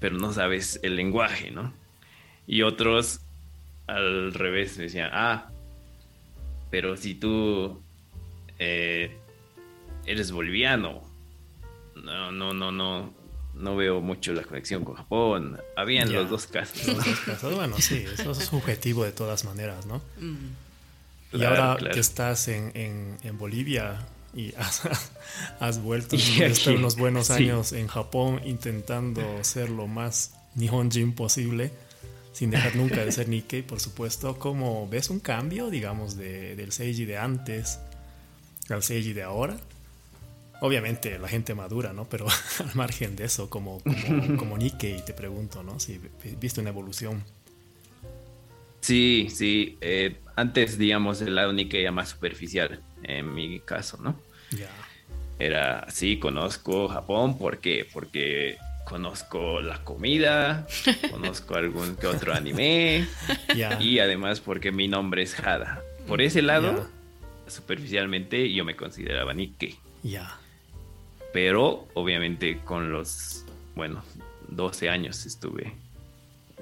pero 0.00 0.16
no 0.16 0.32
sabes 0.32 0.80
el 0.82 0.96
lenguaje, 0.96 1.50
¿no? 1.50 1.72
Y 2.46 2.62
otros 2.62 3.20
al 3.86 4.34
revés 4.34 4.76
me 4.76 4.84
decían, 4.84 5.10
ah, 5.12 5.50
pero 6.70 6.96
si 6.96 7.14
tú 7.14 7.82
eh, 8.58 9.16
eres 10.06 10.30
boliviano, 10.30 11.02
no, 11.96 12.32
no, 12.32 12.52
no, 12.52 12.72
no, 12.72 13.14
no 13.58 13.76
veo 13.76 14.00
mucho 14.00 14.32
la 14.32 14.42
conexión 14.42 14.84
con 14.84 14.94
Japón. 14.94 15.60
Habían 15.76 16.12
los 16.12 16.30
dos 16.30 16.46
casos. 16.46 16.96
Bueno, 17.42 17.76
sí, 17.78 18.04
eso 18.12 18.32
es 18.32 18.38
subjetivo 18.38 19.04
de 19.04 19.12
todas 19.12 19.44
maneras, 19.44 19.86
¿no? 19.86 20.00
Mm 20.18 20.68
y 21.32 21.44
ahora 21.44 21.76
que 21.92 22.00
estás 22.00 22.48
en, 22.48 22.72
en, 22.74 23.38
Bolivia 23.38 23.98
y 24.34 24.54
has, 25.60 25.82
vuelto 25.82 26.16
y 26.16 26.42
estar 26.42 26.74
unos 26.74 26.96
buenos 26.96 27.30
años 27.30 27.72
en 27.72 27.86
Japón 27.86 28.40
intentando 28.44 29.22
ser 29.42 29.68
lo 29.68 29.86
más 29.86 30.34
Nihonjin 30.54 31.12
posible, 31.12 31.70
sin 32.32 32.50
dejar 32.50 32.76
nunca 32.76 33.04
de 33.04 33.12
ser 33.12 33.28
Nikkei, 33.28 33.62
por 33.62 33.80
supuesto. 33.80 34.38
¿Cómo 34.38 34.88
ves 34.88 35.10
un 35.10 35.20
cambio, 35.20 35.70
digamos, 35.70 36.16
de, 36.16 36.56
del 36.56 36.72
Seiji 36.72 37.04
de 37.04 37.18
antes 37.18 37.78
al 38.70 38.82
Seiji 38.82 39.12
de 39.12 39.22
ahora? 39.22 39.56
Obviamente 40.60 41.18
la 41.18 41.28
gente 41.28 41.54
madura, 41.54 41.92
¿no? 41.92 42.08
Pero 42.08 42.26
al 42.58 42.74
margen 42.74 43.16
de 43.16 43.24
eso, 43.24 43.48
como, 43.48 43.80
como, 43.80 44.36
como 44.36 44.58
Nikkei, 44.58 45.04
te 45.04 45.12
pregunto, 45.12 45.62
¿no? 45.62 45.78
Si 45.78 46.00
viste 46.40 46.60
una 46.60 46.70
evolución. 46.70 47.22
Sí, 48.80 49.28
sí. 49.30 49.76
Eh, 49.80 50.16
antes, 50.36 50.78
digamos, 50.78 51.20
el 51.20 51.34
lado 51.34 51.52
Nikkei 51.52 51.82
era 51.82 51.92
más 51.92 52.10
superficial, 52.10 52.80
en 53.02 53.34
mi 53.34 53.60
caso, 53.60 53.98
¿no? 53.98 54.20
Ya. 54.50 54.70
Era, 55.38 55.86
sí, 55.90 56.18
conozco 56.18 56.88
Japón, 56.88 57.38
¿por 57.38 57.58
qué? 57.58 57.86
Porque 57.92 58.56
conozco 58.84 59.60
la 59.60 59.84
comida, 59.84 60.66
conozco 61.10 61.54
algún 61.54 61.96
que 61.96 62.06
otro 62.06 62.34
anime, 62.34 63.06
y 63.80 63.98
además 63.98 64.40
porque 64.40 64.72
mi 64.72 64.88
nombre 64.88 65.22
es 65.22 65.38
Hada. 65.38 65.82
Por 66.06 66.22
ese 66.22 66.42
lado, 66.42 66.88
superficialmente, 67.46 68.52
yo 68.52 68.64
me 68.64 68.74
consideraba 68.74 69.34
Nikkei. 69.34 69.78
Ya. 70.02 70.38
Pero, 71.32 71.88
obviamente, 71.94 72.58
con 72.64 72.90
los, 72.90 73.44
bueno, 73.74 74.02
12 74.48 74.88
años 74.88 75.26
estuve 75.26 75.74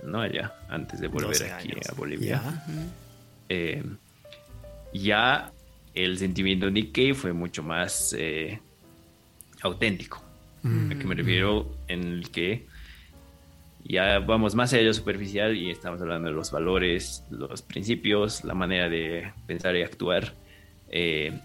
¿no? 0.04 0.20
Allá, 0.20 0.54
antes 0.68 1.00
de 1.00 1.08
volver 1.08 1.52
aquí 1.52 1.72
a 1.88 1.94
Bolivia. 1.94 2.42
Eh, 3.48 3.82
ya 4.92 5.52
el 5.94 6.18
sentimiento 6.18 6.70
Nikkei 6.70 7.14
fue 7.14 7.32
mucho 7.32 7.62
más 7.62 8.14
eh, 8.18 8.60
auténtico. 9.62 10.22
¿A 10.64 10.88
qué 10.88 11.04
me 11.04 11.14
mm. 11.14 11.18
refiero? 11.18 11.76
En 11.86 12.02
el 12.04 12.30
que 12.30 12.66
ya 13.84 14.18
vamos 14.18 14.56
más 14.56 14.72
allá 14.72 14.82
de 14.82 14.88
lo 14.88 14.94
superficial 14.94 15.56
y 15.56 15.70
estamos 15.70 16.00
hablando 16.00 16.28
de 16.28 16.34
los 16.34 16.50
valores, 16.50 17.22
los 17.30 17.62
principios, 17.62 18.42
la 18.44 18.54
manera 18.54 18.88
de 18.88 19.30
pensar 19.46 19.76
y 19.76 19.82
actuar. 19.82 20.34
Eh, 20.88 21.38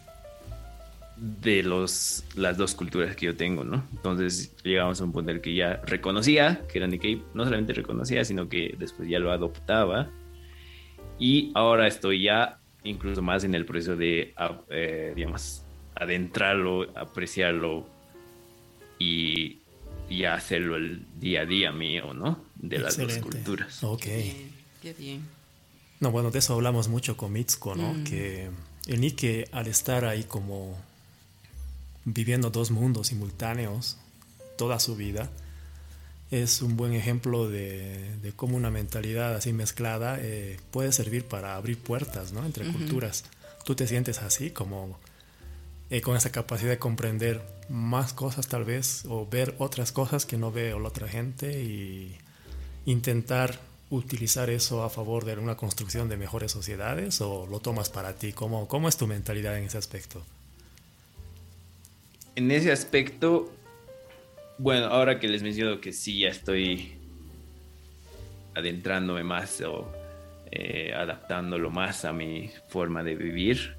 de 1.21 1.61
los, 1.61 2.23
las 2.35 2.57
dos 2.57 2.73
culturas 2.73 3.15
que 3.15 3.27
yo 3.27 3.35
tengo, 3.35 3.63
¿no? 3.63 3.85
Entonces 3.91 4.55
llegamos 4.63 4.99
a 4.99 5.03
un 5.03 5.11
punto 5.11 5.29
en 5.29 5.37
el 5.37 5.41
que 5.41 5.53
ya 5.53 5.79
reconocía 5.85 6.63
que 6.67 6.79
era 6.79 6.87
Nikkei, 6.87 7.21
no 7.35 7.43
solamente 7.43 7.73
reconocía, 7.73 8.25
sino 8.25 8.49
que 8.49 8.75
después 8.79 9.07
ya 9.07 9.19
lo 9.19 9.31
adoptaba. 9.31 10.09
Y 11.19 11.51
ahora 11.53 11.85
estoy 11.85 12.23
ya 12.23 12.57
incluso 12.83 13.21
más 13.21 13.43
en 13.43 13.53
el 13.53 13.65
proceso 13.65 13.95
de, 13.95 14.33
eh, 14.69 15.13
digamos, 15.15 15.61
adentrarlo, 15.93 16.89
apreciarlo 16.97 17.87
y 18.97 19.59
ya 20.09 20.33
hacerlo 20.33 20.75
el 20.75 21.05
día 21.19 21.41
a 21.41 21.45
día 21.45 21.71
mío, 21.71 22.15
¿no? 22.15 22.43
De 22.55 22.79
las 22.79 22.97
dos 22.97 23.15
culturas. 23.19 23.83
Ok. 23.83 24.05
Qué 24.81 24.93
bien. 24.97 25.21
No, 25.99 26.09
bueno, 26.09 26.31
de 26.31 26.39
eso 26.39 26.55
hablamos 26.55 26.87
mucho 26.87 27.15
con 27.15 27.31
Mitsuko, 27.31 27.75
¿no? 27.75 27.93
Mm. 27.93 28.03
Que 28.05 28.49
el 28.87 29.01
Nikkei 29.01 29.45
al 29.51 29.67
estar 29.67 30.03
ahí 30.05 30.23
como 30.23 30.75
viviendo 32.05 32.49
dos 32.49 32.71
mundos 32.71 33.07
simultáneos 33.07 33.97
toda 34.57 34.79
su 34.79 34.95
vida, 34.95 35.29
es 36.31 36.61
un 36.61 36.77
buen 36.77 36.93
ejemplo 36.93 37.49
de, 37.49 38.33
cómo 38.37 38.55
una 38.55 38.71
mentalidad 38.71 39.35
así 39.35 39.51
mezclada 39.51 40.17
eh, 40.19 40.59
puede 40.71 40.91
servir 40.93 41.25
para 41.25 41.55
abrir 41.55 41.77
puertas 41.77 42.31
¿no? 42.31 42.45
entre 42.45 42.71
culturas. 42.71 43.25
Tú 43.65 43.75
te 43.75 43.85
sientes 43.85 44.19
así, 44.19 44.49
como 44.49 44.97
eh, 45.89 46.01
con 46.01 46.15
esa 46.15 46.31
capacidad 46.31 46.69
de 46.69 46.79
comprender 46.79 47.41
más 47.69 48.13
cosas 48.13 48.47
tal 48.47 48.63
vez, 48.63 49.03
o 49.09 49.27
ver 49.27 49.55
otras 49.59 49.91
cosas 49.91 50.25
que 50.25 50.37
no 50.37 50.51
ve 50.51 50.71
la 50.71 50.87
otra 50.87 51.07
gente 51.07 51.61
y 51.61 52.17
intentar 52.85 53.59
utilizar 53.89 54.49
eso 54.49 54.83
a 54.83 54.89
favor 54.89 55.25
de 55.25 55.37
una 55.37 55.57
construcción 55.57 56.07
de 56.07 56.15
mejores 56.15 56.53
sociedades 56.53 57.19
o 57.19 57.45
lo 57.45 57.59
tomas 57.59 57.89
para 57.89 58.15
ti? 58.15 58.31
¿Cómo, 58.31 58.69
cómo 58.69 58.87
es 58.87 58.95
tu 58.95 59.05
mentalidad 59.05 59.57
en 59.57 59.65
ese 59.65 59.77
aspecto? 59.77 60.23
En 62.35 62.51
ese 62.51 62.71
aspecto, 62.71 63.51
bueno, 64.57 64.85
ahora 64.87 65.19
que 65.19 65.27
les 65.27 65.43
menciono 65.43 65.81
que 65.81 65.91
sí 65.93 66.19
ya 66.19 66.29
estoy 66.29 66.93
adentrándome 68.53 69.23
más 69.23 69.61
o 69.61 69.91
eh, 70.51 70.93
adaptándolo 70.93 71.69
más 71.69 72.05
a 72.05 72.13
mi 72.13 72.49
forma 72.67 73.03
de 73.03 73.15
vivir, 73.15 73.75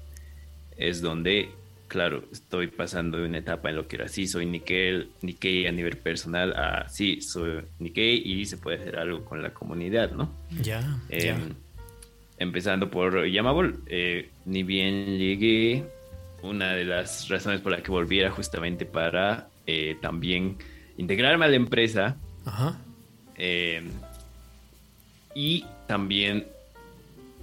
es 0.77 1.01
donde, 1.01 1.49
claro, 1.87 2.23
estoy 2.31 2.67
pasando 2.67 3.19
de 3.19 3.27
una 3.27 3.37
etapa 3.37 3.69
en 3.69 3.75
lo 3.75 3.87
que 3.87 3.97
era 3.97 4.07
sí, 4.07 4.27
soy 4.27 4.45
Nikkei, 4.45 5.07
Nikkei 5.21 5.67
a 5.67 5.71
nivel 5.71 5.97
personal, 5.97 6.53
a 6.55 6.89
sí, 6.89 7.21
soy 7.21 7.63
Nikkei 7.79 8.23
y 8.25 8.45
se 8.45 8.57
puede 8.57 8.77
hacer 8.77 8.97
algo 8.97 9.23
con 9.23 9.41
la 9.41 9.53
comunidad, 9.53 10.11
¿no? 10.11 10.33
Ya, 10.61 10.99
eh, 11.09 11.35
Empezando 12.39 12.89
por 12.89 13.27
Yamabol, 13.27 13.83
eh, 13.85 14.31
ni 14.45 14.63
bien 14.63 15.17
llegué, 15.19 15.85
una 16.43 16.73
de 16.73 16.85
las 16.85 17.27
razones 17.29 17.61
por 17.61 17.71
las 17.71 17.81
que 17.81 17.91
volví 17.91 18.19
era 18.19 18.29
justamente 18.29 18.85
para 18.85 19.47
eh, 19.65 19.97
también 20.01 20.57
integrarme 20.97 21.45
a 21.45 21.47
la 21.47 21.55
empresa. 21.55 22.17
Ajá. 22.45 22.77
y 25.33 25.65
también 25.87 26.45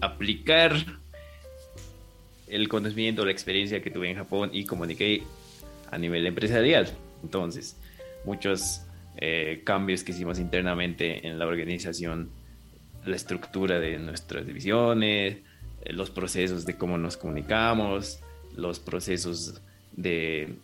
aplicar 0.00 0.74
el 2.50 2.68
conocimiento, 2.68 3.24
la 3.24 3.30
experiencia 3.30 3.80
que 3.80 3.90
tuve 3.90 4.10
en 4.10 4.16
Japón 4.16 4.50
y 4.52 4.64
comuniqué 4.64 5.22
a 5.90 5.98
nivel 5.98 6.26
empresarial. 6.26 6.88
Entonces, 7.22 7.76
muchos 8.24 8.82
eh, 9.16 9.62
cambios 9.64 10.02
que 10.02 10.12
hicimos 10.12 10.38
internamente 10.38 11.26
en 11.26 11.38
la 11.38 11.46
organización, 11.46 12.30
la 13.04 13.16
estructura 13.16 13.78
de 13.78 13.98
nuestras 13.98 14.46
divisiones, 14.46 15.38
eh, 15.82 15.92
los 15.92 16.10
procesos 16.10 16.66
de 16.66 16.76
cómo 16.76 16.98
nos 16.98 17.16
comunicamos, 17.16 18.20
los 18.56 18.78
procesos 18.80 19.60
de 19.92 20.54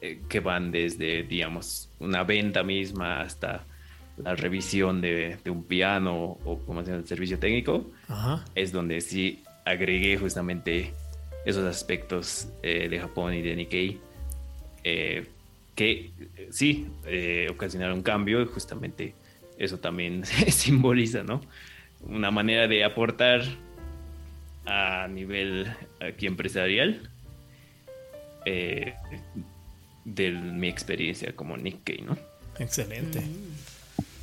eh, 0.00 0.20
que 0.28 0.38
van 0.38 0.70
desde, 0.70 1.24
digamos, 1.24 1.90
una 1.98 2.22
venta 2.22 2.62
misma 2.62 3.20
hasta 3.20 3.64
la 4.16 4.36
revisión 4.36 5.00
de, 5.00 5.38
un 5.46 5.64
piano 5.64 6.38
o 6.44 6.58
como 6.66 6.82
se 6.82 6.90
llama 6.90 7.02
el 7.02 7.08
servicio 7.08 7.38
técnico, 7.38 7.84
es 8.54 8.70
donde 8.70 9.00
sí 9.00 9.42
agregué 9.64 10.16
justamente 10.16 10.92
esos 11.44 11.64
aspectos 11.64 12.48
eh, 12.62 12.88
de 12.88 12.98
Japón 13.00 13.34
y 13.34 13.42
de 13.42 13.56
Nikkei 13.56 14.00
eh, 14.84 15.26
que 15.74 16.10
sí 16.50 16.86
ocasionaron 17.50 17.98
un 17.98 18.02
cambio 18.02 18.42
y 18.42 18.46
justamente 18.46 19.14
eso 19.58 19.78
también 19.78 20.24
simboliza, 20.48 21.22
¿no? 21.22 21.40
Una 22.00 22.30
manera 22.30 22.68
de 22.68 22.84
aportar 22.84 23.42
a 24.68 25.08
nivel 25.08 25.74
aquí 26.00 26.26
empresarial 26.26 27.10
de 30.04 30.30
mi 30.30 30.68
experiencia 30.68 31.34
como 31.34 31.56
Nikkei, 31.56 32.02
¿no? 32.02 32.16
Excelente. 32.58 33.20
Mm. 33.20 33.54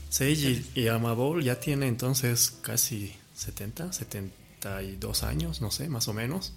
Seiji 0.09 0.65
y 0.75 0.87
Amabol 0.87 1.43
ya 1.43 1.59
tiene 1.59 1.87
entonces 1.87 2.57
casi 2.61 3.13
70, 3.35 3.91
72 3.91 5.23
años, 5.23 5.61
no 5.61 5.71
sé, 5.71 5.89
más 5.89 6.07
o 6.07 6.13
menos. 6.13 6.53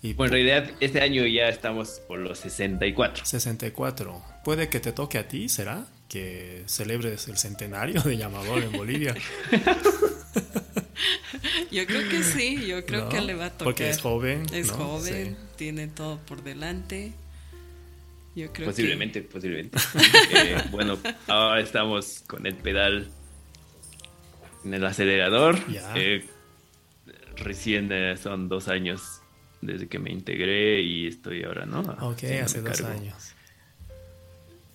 Y 0.00 0.14
bueno, 0.14 0.36
en 0.36 0.46
realidad 0.46 0.76
este 0.80 1.00
año 1.00 1.26
ya 1.26 1.48
estamos 1.48 2.00
por 2.06 2.20
los 2.20 2.38
64. 2.38 3.24
64. 3.24 4.22
Puede 4.44 4.68
que 4.68 4.78
te 4.80 4.92
toque 4.92 5.18
a 5.18 5.26
ti, 5.26 5.48
¿será? 5.48 5.86
Que 6.08 6.62
celebres 6.66 7.28
el 7.28 7.36
centenario 7.36 8.00
de 8.02 8.16
Yamabol 8.16 8.62
en 8.62 8.72
Bolivia. 8.72 9.14
yo 11.70 11.86
creo 11.86 12.08
que 12.08 12.22
sí, 12.22 12.66
yo 12.66 12.84
creo 12.84 13.08
que 13.08 13.20
le 13.20 13.34
va 13.34 13.46
a 13.46 13.50
tocar. 13.50 13.64
Porque 13.64 13.90
es 13.90 14.00
joven. 14.00 14.46
Es 14.52 14.70
joven, 14.70 15.36
tiene 15.56 15.88
todo 15.88 16.18
por 16.18 16.42
delante 16.42 17.12
posiblemente, 18.46 19.22
posiblemente. 19.22 19.78
Eh, 20.30 20.62
bueno, 20.70 20.98
ahora 21.26 21.60
estamos 21.60 22.22
con 22.26 22.46
el 22.46 22.54
pedal 22.54 23.08
en 24.64 24.74
el 24.74 24.84
acelerador. 24.84 25.58
Eh, 25.94 26.24
recién 27.36 27.88
eh, 27.90 28.16
son 28.16 28.48
dos 28.48 28.68
años 28.68 29.20
desde 29.60 29.88
que 29.88 29.98
me 29.98 30.12
integré 30.12 30.82
y 30.82 31.06
estoy 31.06 31.44
ahora, 31.44 31.66
¿no? 31.66 31.80
Ok, 31.80 32.24
hace 32.42 32.60
dos 32.60 32.80
años. 32.82 33.32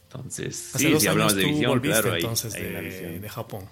Entonces, 0.05 0.75
hace 0.75 0.89
sí, 0.89 0.99
si 0.99 1.07
hablamos 1.07 1.36
de 1.36 1.45
visión, 1.45 1.79
claro, 1.79 2.15
entonces 2.15 2.53
de, 2.53 3.19
de, 3.19 3.29
Japón. 3.29 3.67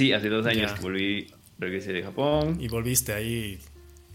Sí, 0.00 0.14
hace 0.14 0.30
dos 0.30 0.46
años 0.46 0.72
que 0.72 0.80
volví, 0.80 1.26
regresé 1.58 1.92
de 1.92 2.02
Japón. 2.02 2.56
¿Y 2.58 2.68
volviste 2.68 3.12
ahí 3.12 3.58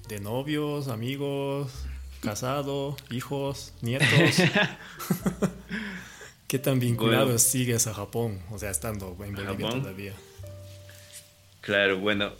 de 0.10 0.19
novios, 0.19 0.88
amigos? 0.88 1.86
casado, 2.21 2.98
hijos, 3.12 3.71
nietos. 3.84 4.10
¿Qué 6.48 6.58
tan 6.58 6.80
vinculado 6.80 7.38
sigues 7.38 7.86
a 7.86 7.93
Japón? 7.93 8.39
O 8.50 8.58
sea, 8.58 8.71
estando 8.71 9.15
en 9.24 9.36
Bolivia 9.36 9.69
todavía. 9.69 10.13
Claro, 11.62 12.00
bueno, 12.00 12.32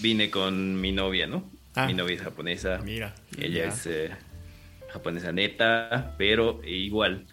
vine 0.00 0.28
con 0.28 0.80
mi 0.80 0.90
novia, 0.90 1.28
¿no? 1.28 1.48
Ah. 1.76 1.86
mi 1.86 1.94
novia 1.94 2.16
es 2.16 2.22
japonesa. 2.22 2.78
Mira. 2.78 3.14
Ella 3.38 3.68
es 3.68 3.86
eh, 3.86 4.10
japonesa 4.88 5.30
neta, 5.30 6.16
pero 6.18 6.60
igual. 6.64 7.26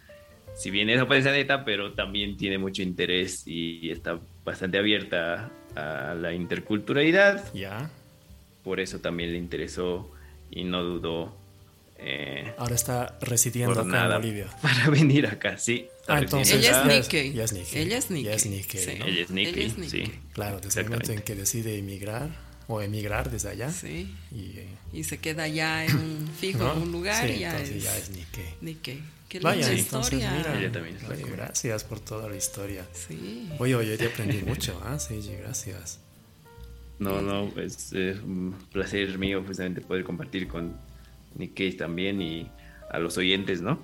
Si 0.56 0.70
bien 0.70 0.92
es 0.92 1.00
japonesa 1.00 1.32
neta, 1.32 1.66
pero 1.66 1.94
también 1.94 2.38
tiene 2.38 2.60
mucho 2.60 2.84
interés 2.84 3.48
y 3.48 3.90
está 3.90 4.20
bastante 4.46 4.78
abierta 4.78 5.52
a 5.76 6.16
la 6.16 6.34
interculturalidad. 6.34 7.54
Ya. 7.54 7.90
Por 8.64 8.80
eso 8.80 9.00
también 9.00 9.32
le 9.32 9.38
interesó 9.38 10.12
y 10.52 10.64
no 10.64 10.84
dudó 10.84 11.40
eh, 12.02 12.54
Ahora 12.58 12.76
está 12.76 13.18
residiendo 13.22 13.82
acá 13.82 14.06
en 14.06 14.12
Bolivia. 14.22 14.48
Para 14.62 14.90
venir 14.90 15.28
acá, 15.28 15.58
sí. 15.58 15.88
Ah, 16.08 16.20
entonces 16.20 16.58
ella 16.58 16.82
es 16.82 16.88
Nikkei. 16.88 17.32
Ella 17.32 17.44
es 17.44 17.54
Nikkei. 17.54 17.82
Ella 17.82 17.98
es 17.98 18.10
Nikkei. 18.10 19.02
Ella 19.02 19.22
es 19.22 19.30
Nikkei, 19.30 19.70
sí. 19.90 20.12
Claro, 20.34 20.62
desde 20.62 20.82
el 20.82 20.90
momento 20.90 21.12
en 21.12 21.22
que 21.22 21.36
decide 21.36 21.78
emigrar 21.78 22.30
o 22.68 22.82
emigrar 22.82 23.30
desde 23.30 23.50
allá. 23.50 23.70
Sí. 23.70 24.16
Y, 24.32 24.60
eh, 24.98 25.04
se 25.04 25.18
queda 25.18 25.48
ya 25.50 25.86
en 25.86 26.30
fijo 26.40 26.72
en 26.72 26.84
un 26.84 26.92
lugar 26.92 27.30
y 27.30 27.40
ya 27.40 27.60
es, 27.60 27.84
ya 27.84 27.98
es 27.98 28.12
Nikkei. 28.12 28.56
Nikkei. 28.62 29.02
Qué 29.30 29.40
Vaya, 29.40 29.72
entonces 29.72 30.14
mira, 30.14 30.60
ella 30.60 30.72
también 30.72 30.98
gracias 31.32 31.84
por 31.84 32.00
toda 32.00 32.28
la 32.28 32.36
historia. 32.36 32.84
Sí. 32.94 33.48
Oye, 33.60 33.76
oye, 33.76 33.96
te 33.96 34.08
aprendí 34.08 34.42
mucho, 34.42 34.82
¿ah? 34.84 34.98
Sí, 34.98 35.22
gracias. 35.40 36.00
No, 36.98 37.22
no, 37.22 37.48
es 37.62 37.94
un 37.94 38.56
placer 38.72 39.20
mío 39.20 39.44
justamente 39.46 39.82
poder 39.82 40.04
compartir 40.04 40.48
con 40.48 40.76
Nikkei 41.36 41.74
también 41.74 42.22
y 42.24 42.50
a 42.90 42.98
los 42.98 43.18
oyentes, 43.20 43.62
¿no? 43.62 43.80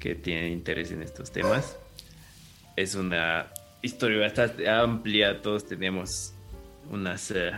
Que 0.00 0.16
tienen 0.16 0.52
interés 0.52 0.90
en 0.90 1.02
estos 1.02 1.30
temas. 1.30 1.76
Es 2.74 2.96
una 2.96 3.46
historia 3.82 4.20
bastante 4.22 4.68
amplia, 4.68 5.40
todos 5.40 5.66
tenemos 5.66 6.34
unas 6.90 7.30
eh, 7.30 7.52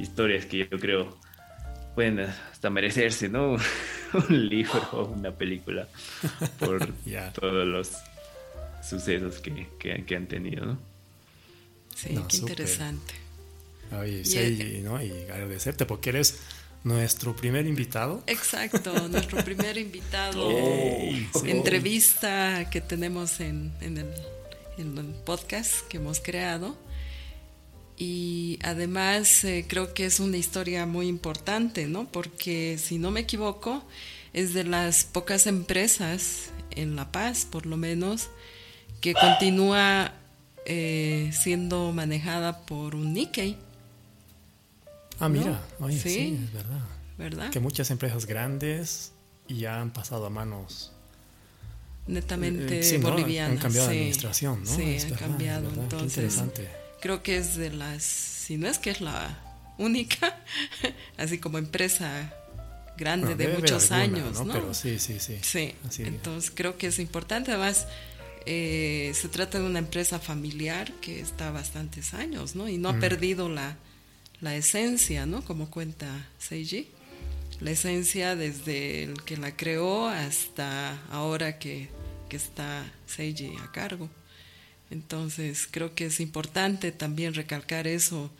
historias 0.00 0.44
que 0.44 0.68
yo 0.68 0.78
creo 0.78 1.16
pueden 1.98 2.20
hasta 2.20 2.70
merecerse, 2.70 3.28
¿no? 3.28 3.56
Un 4.28 4.48
libro 4.48 4.88
o 4.92 5.06
una 5.06 5.32
película 5.32 5.88
por 6.60 6.86
todos 7.34 7.66
los 7.66 7.90
sucesos 8.88 9.40
que, 9.40 9.66
que, 9.80 10.14
han 10.14 10.26
tenido, 10.28 10.64
¿no? 10.64 10.78
Sí, 11.96 12.16
qué 12.28 12.36
interesante. 12.36 13.14
Oye, 14.00 14.24
sí, 14.24 14.80
¿no? 14.84 15.02
y 15.02 15.10
agradecerte 15.28 15.86
porque 15.86 16.10
eres 16.10 16.38
nuestro 16.84 17.34
primer 17.34 17.66
invitado. 17.66 18.22
Exacto, 18.28 19.08
nuestro 19.08 19.42
primer 19.42 19.76
invitado. 19.76 20.52
Entrevista 21.44 22.70
que 22.70 22.80
tenemos 22.80 23.40
en, 23.40 23.72
el, 23.80 25.14
podcast 25.24 25.80
que 25.88 25.96
hemos 25.96 26.20
creado. 26.20 26.76
Y 27.98 28.60
además 28.62 29.42
eh, 29.44 29.64
creo 29.66 29.92
que 29.92 30.06
es 30.06 30.20
una 30.20 30.36
historia 30.36 30.86
muy 30.86 31.08
importante, 31.08 31.86
¿no? 31.86 32.06
Porque 32.06 32.78
si 32.78 32.96
no 32.98 33.10
me 33.10 33.20
equivoco, 33.20 33.82
es 34.32 34.54
de 34.54 34.62
las 34.62 35.04
pocas 35.04 35.48
empresas 35.48 36.50
en 36.70 36.94
La 36.94 37.10
Paz, 37.10 37.44
por 37.44 37.66
lo 37.66 37.76
menos, 37.76 38.30
que 39.00 39.14
continúa 39.14 40.12
eh, 40.64 41.32
siendo 41.32 41.92
manejada 41.92 42.60
por 42.66 42.94
un 42.94 43.12
Nikkei. 43.14 43.56
Ah, 45.18 45.28
mira, 45.28 45.60
sí, 45.90 46.38
es 46.44 46.52
verdad. 46.52 46.80
¿verdad? 47.16 47.50
Que 47.50 47.58
muchas 47.58 47.90
empresas 47.90 48.26
grandes 48.26 49.12
ya 49.48 49.80
han 49.80 49.92
pasado 49.92 50.26
a 50.26 50.30
manos 50.30 50.92
netamente 52.06 52.94
eh, 52.94 52.98
bolivianas. 52.98 53.56
Han 53.56 53.58
cambiado 53.58 53.88
de 53.88 53.94
administración, 53.94 54.62
¿no? 54.64 54.74
Sí, 54.74 54.98
han 55.04 55.14
cambiado. 55.14 55.68
Entonces, 55.68 56.16
interesante. 56.16 56.68
Creo 57.00 57.22
que 57.22 57.36
es 57.36 57.56
de 57.56 57.70
las, 57.70 58.02
si 58.02 58.56
no 58.56 58.68
es 58.68 58.78
que 58.78 58.90
es 58.90 59.00
la 59.00 59.38
única, 59.78 60.36
así 61.16 61.38
como 61.38 61.58
empresa 61.58 62.34
grande 62.96 63.36
de 63.36 63.48
muchos 63.48 63.92
años, 63.92 64.44
¿no? 64.44 64.52
Pero 64.52 64.74
sí, 64.74 64.98
sí, 64.98 65.20
sí. 65.20 65.38
Sí, 65.40 65.74
entonces 66.00 66.52
creo 66.54 66.76
que 66.76 66.88
es 66.88 66.98
importante. 66.98 67.52
Además, 67.52 67.86
eh, 68.44 69.12
se 69.14 69.28
trata 69.28 69.58
de 69.58 69.64
una 69.64 69.78
empresa 69.78 70.18
familiar 70.18 70.92
que 71.00 71.20
está 71.20 71.50
bastantes 71.50 72.14
años, 72.14 72.56
¿no? 72.56 72.68
Y 72.68 72.78
no 72.78 72.88
ha 72.88 72.98
perdido 72.98 73.48
la, 73.48 73.76
la 74.40 74.56
esencia, 74.56 75.26
¿no? 75.26 75.44
Como 75.44 75.70
cuenta 75.70 76.26
Seiji. 76.38 76.88
La 77.60 77.72
esencia 77.72 78.36
desde 78.36 79.02
el 79.02 79.22
que 79.24 79.36
la 79.36 79.56
creó 79.56 80.06
hasta 80.08 81.00
ahora 81.10 81.58
que, 81.58 81.88
está 82.30 82.84
Seiji 83.06 83.52
a 83.62 83.72
cargo. 83.72 84.08
Entonces 84.90 85.68
creo 85.70 85.94
que 85.94 86.06
es 86.06 86.20
importante 86.20 86.92
también 86.92 87.34
recalcar 87.34 87.86
eso 87.86 88.30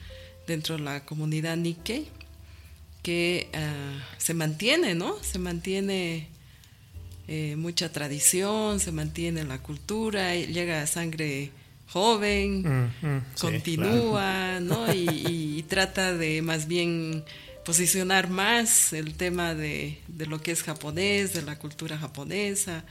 dentro 0.46 0.76
de 0.76 0.82
la 0.82 1.04
comunidad 1.04 1.56
Nikkei, 1.56 2.08
que 3.02 3.48
ah, 3.54 4.02
se 4.18 4.34
mantiene, 4.34 4.94
¿no? 4.94 5.22
Se 5.22 5.38
mantiene 5.38 6.28
eh, 7.26 7.56
mucha 7.56 7.92
tradición, 7.92 8.80
se 8.80 8.92
mantiene 8.92 9.44
la 9.44 9.62
cultura, 9.62 10.34
llega 10.34 10.86
sangre 10.86 11.50
joven, 11.88 12.62
Mm, 12.62 13.06
mm, 13.06 13.24
sí, 13.34 13.40
continúa, 13.40 14.60
¿no? 14.60 14.92
Y, 14.94 15.58
y 15.58 15.62
trata 15.64 16.14
de 16.14 16.42
más 16.42 16.66
bien 16.66 17.24
posicionar 17.64 18.30
más 18.30 18.94
el 18.94 19.14
tema 19.14 19.54
de, 19.54 19.98
de 20.08 20.26
lo 20.26 20.40
que 20.40 20.52
es 20.52 20.62
japonés, 20.62 21.34
de 21.34 21.42
la 21.42 21.58
cultura 21.58 21.98
japonesa. 21.98 22.84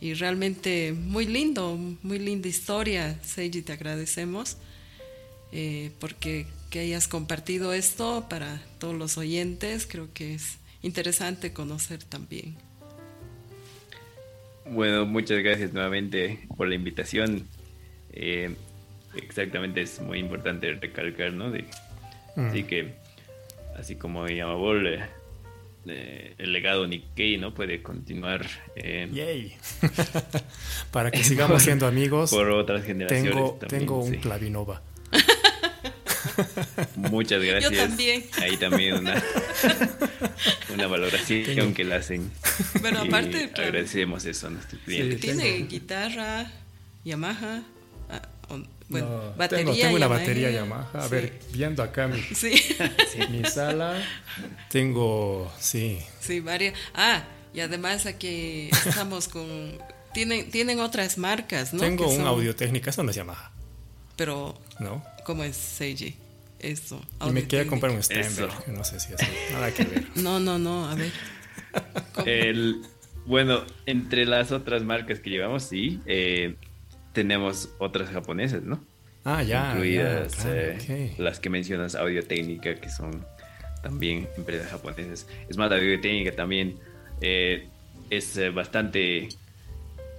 Y 0.00 0.14
realmente 0.14 0.92
muy 0.92 1.26
lindo, 1.26 1.76
muy 2.02 2.18
linda 2.18 2.48
historia, 2.48 3.18
Seiji, 3.22 3.62
te 3.62 3.72
agradecemos 3.72 4.56
eh, 5.52 5.90
porque 5.98 6.46
que 6.70 6.80
hayas 6.80 7.08
compartido 7.08 7.72
esto 7.72 8.26
para 8.30 8.62
todos 8.78 8.94
los 8.94 9.18
oyentes, 9.18 9.86
creo 9.86 10.08
que 10.14 10.34
es 10.34 10.58
interesante 10.82 11.52
conocer 11.52 12.02
también. 12.04 12.56
Bueno, 14.64 15.04
muchas 15.04 15.42
gracias 15.42 15.72
nuevamente 15.72 16.46
por 16.56 16.68
la 16.68 16.76
invitación. 16.76 17.46
Eh, 18.12 18.54
exactamente, 19.16 19.82
es 19.82 20.00
muy 20.00 20.20
importante 20.20 20.72
recalcar, 20.74 21.32
¿no? 21.32 21.50
De, 21.50 21.64
Mm. 22.36 22.48
Así 22.48 22.62
que, 22.64 22.94
así 23.76 23.96
como 23.96 24.26
Yamabol, 24.28 25.00
eh, 25.86 26.34
el 26.38 26.52
legado 26.52 26.86
Nikkei, 26.86 27.38
¿no? 27.38 27.54
Puede 27.54 27.82
continuar 27.82 28.46
eh, 28.76 29.08
Yay. 29.12 29.56
Para 30.90 31.10
que 31.10 31.22
sigamos 31.24 31.62
siendo 31.62 31.86
amigos, 31.86 32.30
por 32.30 32.50
otras 32.50 32.84
generaciones. 32.84 33.32
tengo, 33.34 33.50
también, 33.60 33.80
tengo 33.80 33.98
un 34.04 34.12
sí. 34.12 34.18
Clavinova. 34.18 34.82
Muchas 36.96 37.42
gracias. 37.42 37.72
también. 37.88 38.24
Ahí 38.40 38.56
también 38.56 38.94
una, 38.96 39.22
una 40.72 40.86
valoración 40.86 41.44
Tengo- 41.44 41.74
que 41.74 41.84
la 41.84 41.96
hacen. 41.96 42.30
Bueno, 42.80 43.04
Y 43.04 43.08
aparte, 43.08 43.48
claro. 43.50 43.68
agradecemos 43.70 44.24
eso 44.24 44.46
a 44.46 44.50
nuestros 44.50 44.80
clientes. 44.82 45.20
Tiene 45.20 45.42
tengo- 45.44 45.68
guitarra, 45.68 46.50
Yamaha, 47.04 47.62
ah, 48.10 48.22
bueno, 48.90 49.08
No, 49.08 49.34
batería. 49.36 49.64
tengo, 49.64 49.72
tengo 49.78 49.96
una 49.96 50.06
Yamaha. 50.06 50.18
batería 50.20 50.50
Yamaha. 50.50 50.90
A 50.92 51.04
Sí. 51.04 51.10
ver, 51.14 51.40
viendo 51.52 51.82
acá 51.82 52.06
mi, 52.08 52.20
Sí, 52.34 52.52
mi 53.30 53.44
sala, 53.46 54.02
tengo, 54.68 55.50
sí, 55.58 55.98
sí, 56.20 56.40
varias. 56.40 56.74
Ah, 56.94 57.24
y 57.54 57.60
además 57.60 58.06
aquí 58.06 58.68
estamos 58.86 59.28
con. 59.28 59.78
Tienen, 60.12 60.50
tienen 60.50 60.80
otras 60.80 61.18
marcas, 61.18 61.72
¿no? 61.72 61.80
tengo 61.80 62.04
Que 62.04 62.10
un 62.10 62.16
son- 62.18 62.26
audio 62.26 62.54
técnica, 62.56 62.90
eso 62.90 63.02
no 63.02 63.10
es 63.10 63.16
Yamaha, 63.16 63.52
Pero, 64.16 64.58
¿no? 64.80 65.04
¿cómo 65.24 65.44
es 65.44 65.56
Seiji? 65.56 66.16
Eso. 66.58 67.00
Y 67.26 67.30
me 67.30 67.46
quería 67.46 67.66
comprar 67.66 67.92
un 67.92 68.00
Eso. 68.00 68.10
Steinberg, 68.12 68.64
que 68.64 68.72
no 68.72 68.84
sé 68.84 69.00
si 69.00 69.12
es 69.14 69.20
nada 69.52 69.72
que 69.72 69.84
ver. 69.84 70.04
No, 70.16 70.38
no, 70.40 70.58
no, 70.58 70.90
a 70.90 70.94
ver. 70.94 71.10
¿Cómo? 72.14 72.26
El, 72.26 72.82
bueno, 73.24 73.64
entre 73.86 74.26
las 74.26 74.50
otras 74.52 74.82
marcas 74.82 75.20
que 75.20 75.30
llevamos, 75.30 75.62
sí, 75.62 76.00
eh, 76.06 76.56
tenemos 77.12 77.70
otras 77.78 78.10
japonesas, 78.10 78.62
¿no? 78.62 78.84
Ah, 79.24 79.42
ya, 79.42 79.72
Incluidas 79.72 80.36
ya, 80.36 80.42
claro, 80.44 80.60
eh, 80.88 81.14
las 81.18 81.40
que 81.40 81.50
mencionas, 81.50 81.94
Audio 81.94 82.24
Técnica, 82.24 82.74
que 82.74 82.88
son 82.88 83.24
también 83.82 84.28
empresas 84.36 84.70
japonesas. 84.70 85.26
Es 85.48 85.56
más, 85.56 85.70
Audio 85.72 86.00
Técnica 86.00 86.32
también 86.32 86.76
eh, 87.20 87.68
es 88.08 88.36
eh, 88.36 88.50
bastante 88.50 89.28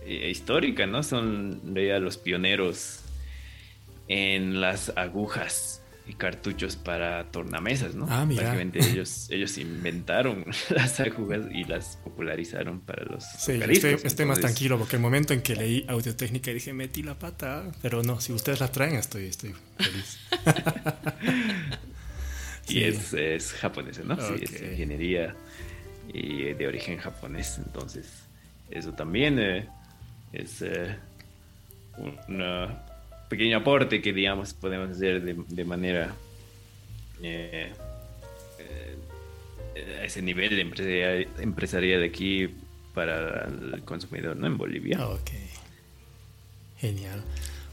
histórica, 0.05 0.87
¿no? 0.87 1.03
Son 1.03 1.75
ya 1.75 1.99
los 1.99 2.17
pioneros 2.17 3.01
en 4.07 4.59
las 4.59 4.91
agujas 4.97 5.70
y 6.07 6.13
cartuchos 6.13 6.75
para 6.75 7.25
tornamesas, 7.31 7.93
¿no? 7.95 8.07
Ah, 8.09 8.25
mira. 8.25 8.43
Básicamente 8.43 8.79
ellos, 8.91 9.27
ellos 9.29 9.57
inventaron 9.57 10.45
las 10.69 10.99
agujas 10.99 11.41
y 11.53 11.63
las 11.65 11.97
popularizaron 12.03 12.81
para 12.81 13.05
los 13.05 13.23
Sí, 13.23 13.59
yo 13.59 13.65
estoy, 13.65 13.97
estoy 14.03 14.25
más 14.25 14.39
tranquilo 14.39 14.77
porque 14.77 14.95
el 14.95 15.01
momento 15.01 15.33
en 15.33 15.41
que 15.41 15.55
leí 15.55 15.85
audio 15.87 16.15
técnica 16.15 16.51
dije, 16.51 16.73
metí 16.73 17.03
la 17.03 17.17
pata, 17.19 17.71
pero 17.81 18.01
no, 18.03 18.19
si 18.19 18.33
ustedes 18.33 18.59
la 18.59 18.71
traen 18.71 18.95
estoy, 18.95 19.25
estoy 19.25 19.53
feliz. 19.77 20.17
Y 22.67 22.73
Sí. 22.73 22.83
es, 22.83 23.13
es 23.13 23.53
japonesa, 23.53 24.01
¿no? 24.05 24.15
Sí, 24.15 24.43
es 24.43 24.61
ingeniería 24.61 25.35
y 26.13 26.53
de 26.53 26.67
origen 26.67 26.97
japonés. 26.99 27.57
Entonces, 27.57 28.05
eso 28.69 28.93
también 28.93 29.39
eh, 29.39 29.67
es 30.31 30.61
eh, 30.61 30.95
un 31.97 32.41
uh, 32.41 32.67
pequeño 33.31 33.59
aporte 33.59 34.01
que, 34.01 34.11
digamos, 34.11 34.53
podemos 34.53 34.89
hacer 34.89 35.21
de, 35.21 35.41
de 35.47 35.63
manera 35.63 36.13
eh, 37.23 37.71
eh, 38.59 39.99
a 40.01 40.03
ese 40.03 40.21
nivel 40.21 40.49
de 40.49 40.61
empresarial, 40.61 41.27
empresarial 41.39 42.01
de 42.01 42.07
aquí 42.07 42.49
para 42.93 43.45
el 43.45 43.83
consumidor, 43.85 44.35
¿no? 44.35 44.47
En 44.47 44.57
Bolivia. 44.57 45.07
Ok. 45.07 45.29
Genial. 46.77 47.23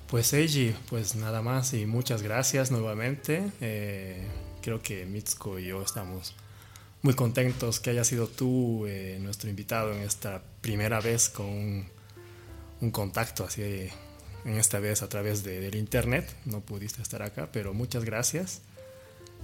Pues 0.06 0.32
Eiji, 0.32 0.76
pues 0.88 1.16
nada 1.16 1.42
más 1.42 1.74
y 1.74 1.86
muchas 1.86 2.22
gracias 2.22 2.70
nuevamente. 2.70 3.50
Eh, 3.60 4.22
creo 4.62 4.80
que 4.80 5.06
Mitsuko 5.06 5.58
y 5.58 5.66
yo 5.66 5.82
estamos 5.82 6.36
muy 7.02 7.14
contentos 7.14 7.80
que 7.80 7.90
hayas 7.90 8.06
sido 8.06 8.28
tú 8.28 8.86
nuestro 9.18 9.50
invitado 9.50 9.92
en 9.92 10.02
esta 10.02 10.40
primera 10.60 11.00
vez 11.00 11.28
con 11.28 11.88
un, 12.80 12.90
contacto 12.92 13.42
así, 13.42 13.88
en 14.44 14.54
esta 14.54 14.78
vez 14.80 15.02
a 15.02 15.08
través 15.08 15.42
de- 15.44 15.60
del 15.60 15.74
internet. 15.74 16.34
No 16.44 16.60
pudiste 16.60 17.02
estar 17.02 17.22
acá, 17.22 17.48
pero 17.52 17.74
muchas 17.74 18.04
gracias. 18.04 18.62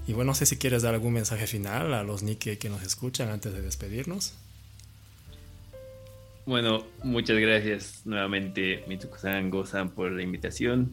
Y 0.07 0.13
bueno, 0.13 0.33
no 0.33 0.35
sé 0.35 0.47
si 0.47 0.57
quieres 0.59 0.83
dar 0.83 0.95
algún 0.95 1.15
mensaje 1.15 1.47
final 1.47 1.95
a 1.95 2.03
los 2.03 2.23
Nikkei 2.23 2.59
que 2.59 2.69
nos 2.69 2.83
escuchan 2.83 3.29
antes 3.31 3.53
de 3.53 3.63
despedirnos. 3.63 4.35
Bueno, 6.47 6.85
muchas 7.03 7.39
gracias 7.39 8.03
nuevamente, 8.05 8.85
Mitsuko-san, 8.87 9.49
Go-san, 9.51 9.91
por 9.91 10.13
la 10.13 10.23
invitación. 10.23 10.93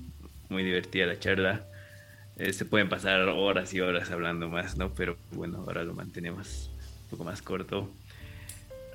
Muy 0.49 0.64
divertida 0.64 1.06
la 1.08 1.20
charla. 1.20 1.66
Eh, 2.38 2.54
se 2.54 2.64
pueden 2.64 2.88
pasar 2.88 3.20
horas 3.28 3.74
y 3.74 3.82
horas 3.82 4.10
hablando 4.12 4.47
más, 4.47 4.78
¿no? 4.78 4.93
Pero 4.93 5.18
bueno, 5.32 5.58
ahora 5.60 5.84
lo 5.84 5.93
mantenemos 5.93 6.70
un 7.04 7.10
poco 7.10 7.24
más 7.26 7.41
corto. 7.41 7.91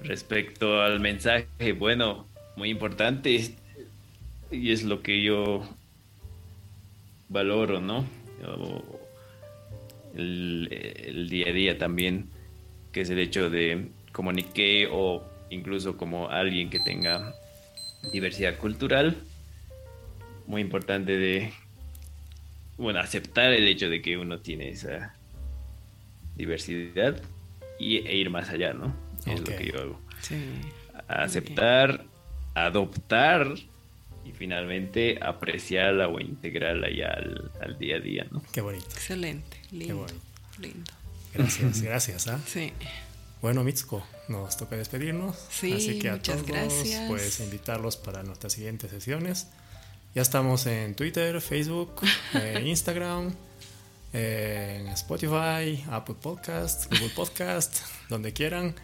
Respecto 0.03 0.81
al 0.81 0.99
mensaje, 1.01 1.73
bueno, 1.73 2.27
muy 2.57 2.71
importante 2.71 3.55
y 4.51 4.73
es 4.73 4.83
lo 4.85 5.03
que 5.03 5.23
yo 5.23 5.67
valoro, 7.29 7.81
¿no? 7.81 8.07
O- 8.47 9.01
El, 10.15 10.69
el 10.71 11.29
día 11.29 11.49
a 11.51 11.53
día 11.53 11.77
también, 11.79 12.31
que 12.93 13.03
es 13.03 13.11
el 13.11 13.19
hecho 13.19 13.51
de 13.51 13.89
comuniqué 14.13 14.89
o 14.91 15.23
incluso 15.51 15.99
como 15.99 16.31
alguien 16.31 16.71
que 16.71 16.81
tenga 16.81 17.35
diversidad 18.13 18.57
cultural, 18.57 19.15
muy 20.47 20.63
importante 20.63 21.19
de, 21.19 21.53
bueno, 22.79 23.01
aceptar 23.01 23.53
el 23.53 23.69
hecho 23.69 23.91
de 23.91 24.01
que 24.01 24.17
uno 24.17 24.39
tiene 24.41 24.71
esa 24.71 25.15
diversidad 26.35 27.21
y, 27.79 27.97
e 27.99 28.17
ir 28.17 28.31
más 28.31 28.49
allá, 28.49 28.73
¿no? 28.73 28.95
Es 29.27 29.41
lo 29.41 29.55
que 29.55 29.71
yo 29.71 29.79
hago. 29.81 30.01
Sí. 30.23 30.37
Aceptar, 31.09 32.05
adoptar 32.55 33.49
y 34.27 34.33
finalmente 34.33 35.19
apreciarla 35.23 36.09
o 36.09 36.21
integrarla 36.21 36.89
ya 36.91 37.09
al, 37.09 37.51
al 37.61 37.79
día 37.79 37.97
a 37.97 38.01
día, 38.01 38.27
¿no? 38.31 38.43
Qué 38.53 38.61
bonito. 38.61 38.87
Excelente, 38.93 39.59
lindo. 39.71 39.97
bonito. 39.99 40.21
Lindo. 40.59 40.93
Gracias, 41.35 41.83
gracias. 41.83 42.29
¿ah? 42.29 42.41
Sí. 42.47 42.73
Bueno, 43.43 43.63
Mitsuko, 43.63 44.05
nos 44.29 44.57
toca 44.57 44.77
despedirnos. 44.77 45.37
Sí, 45.51 45.73
así 45.73 45.99
que 45.99 46.09
a 46.09 46.13
muchas 46.13 46.37
todos, 46.37 46.49
gracias. 46.49 47.09
pues 47.09 47.41
invitarlos 47.41 47.97
para 47.97 48.23
nuestras 48.23 48.55
siguientes 48.55 48.91
sesiones. 48.91 49.49
Ya 50.15 50.23
estamos 50.23 50.67
en 50.67 50.95
Twitter, 50.95 51.41
Facebook, 51.41 52.01
eh, 52.35 52.63
Instagram, 52.65 53.35
eh, 54.13 54.79
en 54.81 54.89
Spotify, 54.89 55.85
Apple 55.91 56.17
Podcast, 56.21 56.91
Google 56.91 57.11
Podcast, 57.15 57.81
donde 58.09 58.33
quieran. 58.33 58.75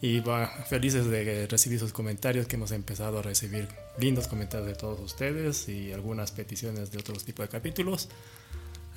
Y 0.00 0.20
va, 0.20 0.48
felices 0.68 1.06
de 1.06 1.46
recibir 1.48 1.78
sus 1.78 1.92
comentarios, 1.92 2.46
que 2.46 2.56
hemos 2.56 2.70
empezado 2.70 3.18
a 3.18 3.22
recibir 3.22 3.68
lindos 3.98 4.28
comentarios 4.28 4.68
de 4.68 4.74
todos 4.74 5.00
ustedes 5.00 5.68
y 5.68 5.92
algunas 5.92 6.30
peticiones 6.30 6.92
de 6.92 6.98
otros 6.98 7.24
tipos 7.24 7.46
de 7.46 7.50
capítulos. 7.50 8.08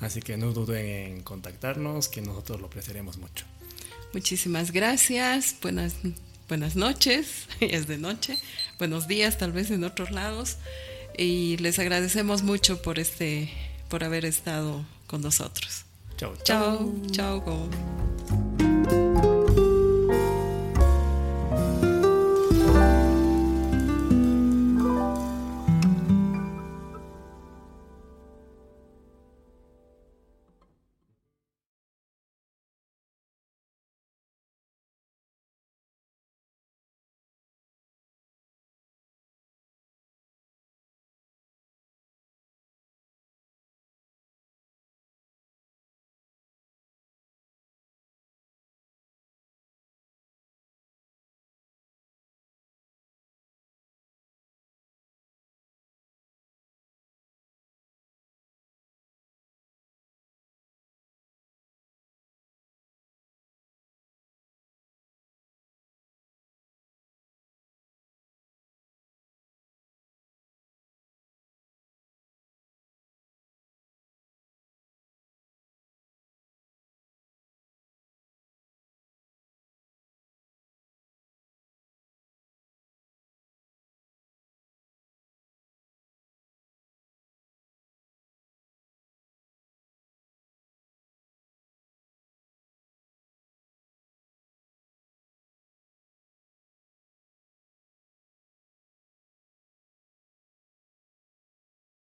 Así 0.00 0.20
que 0.20 0.36
no 0.36 0.52
duden 0.52 0.86
en 0.86 1.22
contactarnos, 1.22 2.08
que 2.08 2.22
nosotros 2.22 2.60
lo 2.60 2.66
apreciaremos 2.66 3.18
mucho. 3.18 3.44
Muchísimas 4.12 4.72
gracias. 4.72 5.56
Buenas, 5.62 5.94
buenas 6.48 6.76
noches. 6.76 7.46
Es 7.60 7.86
de 7.86 7.98
noche. 7.98 8.38
Buenos 8.78 9.08
días, 9.08 9.38
tal 9.38 9.52
vez 9.52 9.70
en 9.70 9.84
otros 9.84 10.10
lados. 10.10 10.58
Y 11.16 11.56
les 11.58 11.78
agradecemos 11.78 12.42
mucho 12.42 12.82
por 12.82 12.98
este, 12.98 13.50
por 13.88 14.04
haber 14.04 14.24
estado 14.24 14.84
con 15.06 15.22
nosotros. 15.22 15.84
Chao, 16.16 16.34
Chao, 16.44 16.92
chao. 17.10 17.40
Go. 17.40 17.68